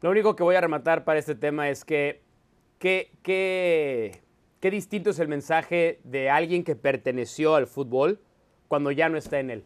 Lo 0.00 0.10
único 0.10 0.34
que 0.34 0.42
voy 0.42 0.56
a 0.56 0.60
rematar 0.60 1.04
para 1.04 1.20
este 1.20 1.36
tema 1.36 1.68
es 1.68 1.84
que 1.84 2.24
qué, 2.80 3.12
qué, 3.22 4.20
qué 4.60 4.70
distinto 4.70 5.10
es 5.10 5.18
el 5.18 5.28
mensaje 5.28 6.00
de 6.04 6.30
alguien 6.30 6.64
que 6.64 6.76
perteneció 6.76 7.54
al 7.54 7.66
fútbol 7.66 8.20
cuando 8.68 8.90
ya 8.90 9.08
no 9.08 9.16
está 9.18 9.38
en 9.38 9.50
él. 9.50 9.64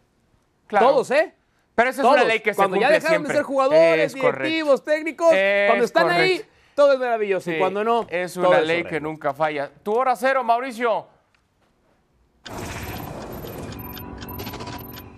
Claro. 0.66 0.88
Todos, 0.88 1.10
¿eh? 1.10 1.34
Pero 1.74 1.90
esa 1.90 2.02
es 2.02 2.08
una 2.08 2.24
ley 2.24 2.40
que 2.40 2.52
se 2.52 2.56
Cuando 2.56 2.76
ya 2.76 2.90
dejaron 2.90 3.08
siempre. 3.08 3.32
de 3.32 3.34
ser 3.38 3.44
jugadores, 3.44 4.14
Es 4.14 4.20
correcto. 4.20 4.42
directivos, 4.44 4.84
técnicos, 4.84 5.32
Es 5.32 5.68
cuando 5.68 5.84
están 5.84 6.10
ahí, 6.10 6.42
todo 6.74 6.92
es 6.92 6.98
maravilloso. 6.98 7.50
Sí, 7.50 7.56
y 7.56 7.58
cuando 7.58 7.82
no, 7.82 8.06
es 8.10 8.36
una 8.36 8.60
ley 8.60 8.84
que 8.84 9.00
nunca 9.00 9.32
falla. 9.32 9.70
Tu 9.82 9.92
hora 9.92 10.14
cero, 10.14 10.44
Mauricio. 10.44 11.06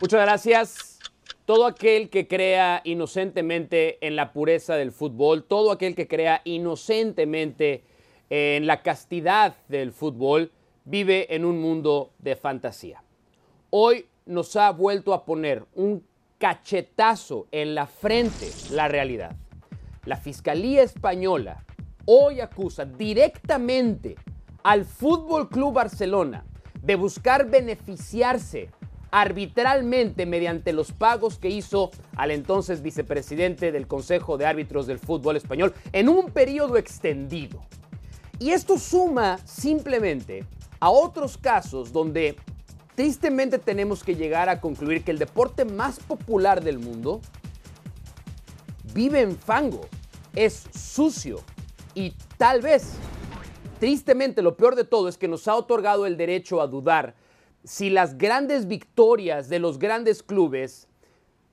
Muchas 0.01 0.21
gracias. 0.21 0.99
Todo 1.45 1.67
aquel 1.67 2.09
que 2.09 2.27
crea 2.27 2.81
inocentemente 2.85 3.99
en 4.07 4.17
la 4.17 4.33
pureza 4.33 4.77
del 4.77 4.93
fútbol, 4.93 5.45
todo 5.45 5.73
aquel 5.73 5.95
que 5.95 6.09
crea 6.09 6.41
inocentemente 6.45 7.85
en 8.37 8.67
la 8.67 8.83
castidad 8.83 9.55
del 9.69 9.93
fútbol, 9.93 10.51
vive 10.85 11.37
en 11.37 11.45
un 11.45 11.61
mundo 11.61 12.11
de 12.19 12.35
fantasía. 12.35 13.01
Hoy 13.71 14.07
nos 14.27 14.57
ha 14.57 14.73
vuelto 14.73 15.15
a 15.15 15.25
poner 15.25 15.65
un 15.77 16.05
cachetazo 16.39 17.47
en 17.53 17.77
la 17.77 17.87
frente 17.87 18.51
la 18.73 18.89
realidad. 18.89 19.37
La 20.05 20.17
Fiscalía 20.17 20.83
Española 20.83 21.65
hoy 22.07 22.41
acusa 22.41 22.85
directamente 22.85 24.17
al 24.65 24.85
Fútbol 24.85 25.49
Club 25.49 25.75
Barcelona 25.75 26.45
de 26.83 26.97
buscar 26.97 27.49
beneficiarse 27.49 28.69
arbitralmente 29.13 30.27
mediante 30.27 30.73
los 30.73 30.91
pagos 30.91 31.39
que 31.39 31.51
hizo 31.51 31.93
al 32.17 32.33
entonces 32.33 32.83
vicepresidente 32.83 33.71
del 33.71 33.87
Consejo 33.87 34.39
de 34.39 34.47
Árbitros 34.47 34.89
del 34.89 34.99
Fútbol 34.99 35.37
Español 35.37 35.73
en 35.93 36.09
un 36.09 36.33
periodo 36.33 36.77
extendido. 36.77 37.63
Y 38.39 38.51
esto 38.51 38.79
suma 38.79 39.39
simplemente 39.45 40.45
a 40.81 40.91
otros 40.91 41.39
casos 41.39 41.93
donde 41.93 42.37
tristemente 42.95 43.59
tenemos 43.59 44.03
que 44.03 44.17
llegar 44.17 44.49
a 44.49 44.61
concluir 44.61 45.05
que 45.05 45.11
el 45.11 45.19
deporte 45.19 45.65
más 45.65 46.01
popular 46.01 46.63
del 46.63 46.79
mundo 46.79 47.21
vive 48.93 49.21
en 49.21 49.37
fango, 49.37 49.83
es 50.35 50.65
sucio 50.77 51.41
y 51.95 52.13
tal 52.39 52.61
vez, 52.61 52.93
tristemente, 53.79 54.43
lo 54.43 54.57
peor 54.57 54.75
de 54.75 54.85
todo 54.85 55.09
es 55.09 55.17
que 55.17 55.29
nos 55.29 55.49
ha 55.49 55.55
otorgado 55.55 56.07
el 56.07 56.17
derecho 56.17 56.61
a 56.61 56.67
dudar 56.67 57.15
si 57.65 57.89
las 57.89 58.19
grandes 58.19 58.67
victorias 58.67 59.49
de 59.49 59.59
los 59.59 59.79
grandes 59.79 60.23
clubes 60.23 60.89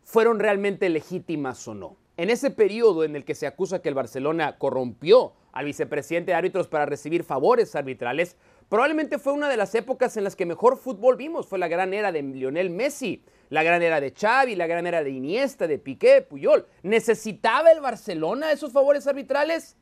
fueron 0.03 0.39
realmente 0.39 0.89
legítimas 0.89 1.67
o 1.67 1.73
no. 1.73 1.95
En 2.17 2.29
ese 2.29 2.51
periodo 2.51 3.03
en 3.03 3.15
el 3.15 3.23
que 3.23 3.35
se 3.35 3.47
acusa 3.47 3.81
que 3.81 3.89
el 3.89 3.95
Barcelona 3.95 4.57
corrompió 4.57 5.33
al 5.51 5.65
vicepresidente 5.65 6.31
de 6.31 6.35
árbitros 6.35 6.67
para 6.67 6.85
recibir 6.85 7.23
favores 7.23 7.75
arbitrales, 7.75 8.37
Probablemente 8.71 9.19
fue 9.19 9.33
una 9.33 9.49
de 9.49 9.57
las 9.57 9.75
épocas 9.75 10.15
en 10.15 10.23
las 10.23 10.37
que 10.37 10.45
mejor 10.45 10.77
fútbol 10.77 11.17
vimos. 11.17 11.45
Fue 11.45 11.59
la 11.59 11.67
gran 11.67 11.93
era 11.93 12.13
de 12.13 12.21
Lionel 12.21 12.69
Messi, 12.69 13.21
la 13.49 13.63
gran 13.63 13.81
era 13.81 13.99
de 13.99 14.13
Xavi, 14.13 14.55
la 14.55 14.65
gran 14.65 14.87
era 14.87 15.03
de 15.03 15.09
Iniesta, 15.09 15.67
de 15.67 15.77
Piqué, 15.77 16.21
Puyol. 16.21 16.65
¿Necesitaba 16.81 17.69
el 17.71 17.81
Barcelona 17.81 18.53
esos 18.53 18.71
favores 18.71 19.07
arbitrales? 19.07 19.75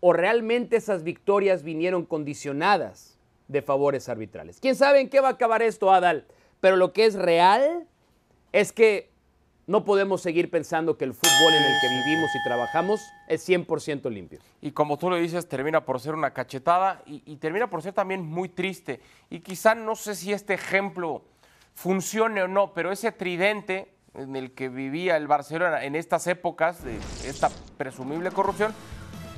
¿O 0.00 0.12
realmente 0.12 0.74
esas 0.74 1.04
victorias 1.04 1.62
vinieron 1.62 2.04
condicionadas 2.04 3.20
de 3.46 3.62
favores 3.62 4.08
arbitrales? 4.08 4.58
¿Quién 4.58 4.74
sabe 4.74 4.98
en 4.98 5.08
qué 5.08 5.20
va 5.20 5.28
a 5.28 5.32
acabar 5.34 5.62
esto, 5.62 5.92
Adal? 5.92 6.26
Pero 6.60 6.74
lo 6.74 6.92
que 6.92 7.04
es 7.04 7.14
real 7.14 7.86
es 8.50 8.72
que 8.72 9.11
no 9.66 9.84
podemos 9.84 10.20
seguir 10.20 10.50
pensando 10.50 10.96
que 10.96 11.04
el 11.04 11.14
fútbol 11.14 11.54
en 11.54 11.62
el 11.62 11.80
que 11.80 11.88
vivimos 11.88 12.30
y 12.34 12.42
trabajamos 12.44 13.00
es 13.28 13.48
100% 13.48 14.10
limpio. 14.10 14.40
Y 14.60 14.72
como 14.72 14.98
tú 14.98 15.08
lo 15.08 15.16
dices, 15.16 15.48
termina 15.48 15.84
por 15.84 16.00
ser 16.00 16.14
una 16.14 16.32
cachetada 16.32 17.02
y, 17.06 17.22
y, 17.26 17.36
termina 17.36 17.70
por 17.70 17.82
ser 17.82 17.92
también 17.92 18.24
muy 18.24 18.48
triste. 18.48 19.00
Y 19.30 19.40
quizá 19.40 19.74
no 19.74 19.94
sé 19.94 20.14
si 20.14 20.32
este 20.32 20.54
ejemplo 20.54 21.22
funcione 21.74 22.42
o 22.42 22.48
no, 22.48 22.74
pero 22.74 22.92
ese 22.92 23.12
tridente 23.12 23.92
en 24.14 24.36
el 24.36 24.52
que 24.52 24.68
vivía 24.68 25.16
el 25.16 25.26
Barcelona 25.26 25.84
en 25.84 25.96
estas 25.96 26.26
épocas 26.26 26.84
de 26.84 26.96
esta 27.24 27.50
presumible 27.78 28.30
corrupción, 28.30 28.74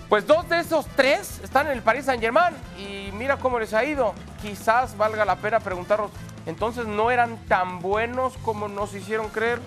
pues 0.09 0.27
dos 0.27 0.49
de 0.49 0.61
esos 0.61 0.87
tres 0.97 1.41
están 1.43 1.67
en 1.67 1.73
el 1.73 1.83
Paris 1.83 2.07
Saint 2.07 2.23
Germain 2.23 2.55
y 2.79 3.11
mira 3.13 3.39
cómo 3.39 3.59
les 3.59 3.73
ha 3.73 3.85
ido. 3.85 4.15
Quizás 4.43 4.97
valga 4.97 5.25
la 5.25 5.37
pena 5.37 5.61
preguntarnos, 5.61 6.11
entonces 6.47 6.87
no 6.87 7.11
eran 7.11 7.39
tan 7.47 7.81
buenos 7.81 8.37
como 8.39 8.69
nos 8.69 8.95
hicieron 8.95 9.29
creer. 9.29 9.61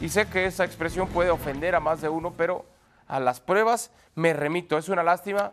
Y 0.00 0.08
sé 0.08 0.26
que 0.28 0.46
esa 0.46 0.64
expresión 0.64 1.08
puede 1.08 1.30
ofender 1.30 1.74
a 1.74 1.80
más 1.80 2.00
de 2.00 2.08
uno, 2.08 2.32
pero 2.36 2.64
a 3.06 3.18
las 3.20 3.40
pruebas 3.40 3.90
me 4.14 4.32
remito. 4.32 4.78
Es 4.78 4.88
una 4.88 5.02
lástima. 5.02 5.52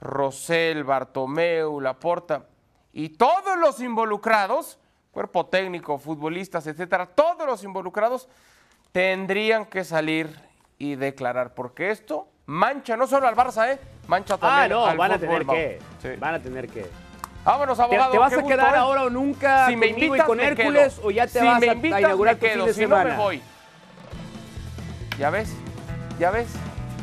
Rosell, 0.00 0.84
Bartomeu, 0.84 1.80
Laporta 1.80 2.44
y 2.92 3.10
todos 3.10 3.58
los 3.58 3.80
involucrados, 3.80 4.78
cuerpo 5.10 5.44
técnico, 5.46 5.98
futbolistas, 5.98 6.66
etcétera, 6.66 7.04
todos 7.06 7.46
los 7.46 7.62
involucrados 7.62 8.26
tendrían 8.90 9.66
que 9.66 9.84
salir 9.84 10.34
y 10.78 10.94
declarar, 10.94 11.52
porque 11.54 11.90
esto 11.90 12.28
mancha 12.46 12.96
no 12.96 13.06
solo 13.06 13.28
al 13.28 13.36
Barça, 13.36 13.70
¿eh? 13.70 13.78
Mancha 14.06 14.38
también 14.38 14.64
ah, 14.64 14.68
no, 14.68 14.86
al 14.86 14.96
van 14.96 15.12
a 15.12 15.18
tener 15.18 15.44
que. 15.46 15.78
Sí. 16.00 16.08
Van 16.18 16.34
a 16.34 16.42
tener 16.42 16.68
que. 16.68 16.86
Vámonos, 17.44 17.76
¿Te, 17.76 17.84
abogado. 17.84 18.12
te 18.12 18.18
vas 18.18 18.32
a 18.32 18.36
gusto, 18.36 18.48
quedar 18.48 18.74
¿eh? 18.74 18.78
ahora 18.78 19.02
o 19.04 19.10
nunca 19.10 19.66
Si 19.66 19.76
me 19.76 19.88
invitas, 19.88 20.18
y 20.18 20.22
con 20.22 20.40
Hércules 20.40 20.94
quedo. 20.94 21.06
o 21.06 21.10
ya 21.10 21.26
te 21.26 21.38
si 21.38 21.44
vas 21.46 21.60
me 21.60 21.66
invitas, 21.66 21.96
a 21.98 22.00
inaugurar 22.00 22.34
me 22.34 22.40
tu 22.40 22.46
fin 22.46 22.54
quedo. 22.54 22.66
de 22.66 22.74
si 22.74 22.80
no, 22.80 22.88
semana? 22.88 23.10
me 23.10 23.16
voy. 23.16 23.42
Ya 25.18 25.30
ves, 25.30 25.50
ya 26.18 26.30
ves. 26.30 26.48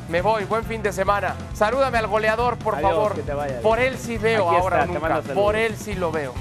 Me 0.09 0.21
voy, 0.21 0.43
buen 0.45 0.63
fin 0.65 0.83
de 0.83 0.91
semana. 0.91 1.35
Salúdame 1.53 1.97
al 1.97 2.07
goleador, 2.07 2.57
por 2.57 2.75
Adiós, 2.75 2.91
favor. 2.91 3.15
Por 3.61 3.79
él 3.79 3.97
sí 3.97 4.17
veo 4.17 4.49
Aquí 4.49 4.57
ahora 4.59 4.83
está, 4.83 4.93
nunca. 4.93 5.33
Por 5.33 5.55
él 5.55 5.75
sí 5.77 5.95
lo 5.95 6.11
veo. 6.11 6.33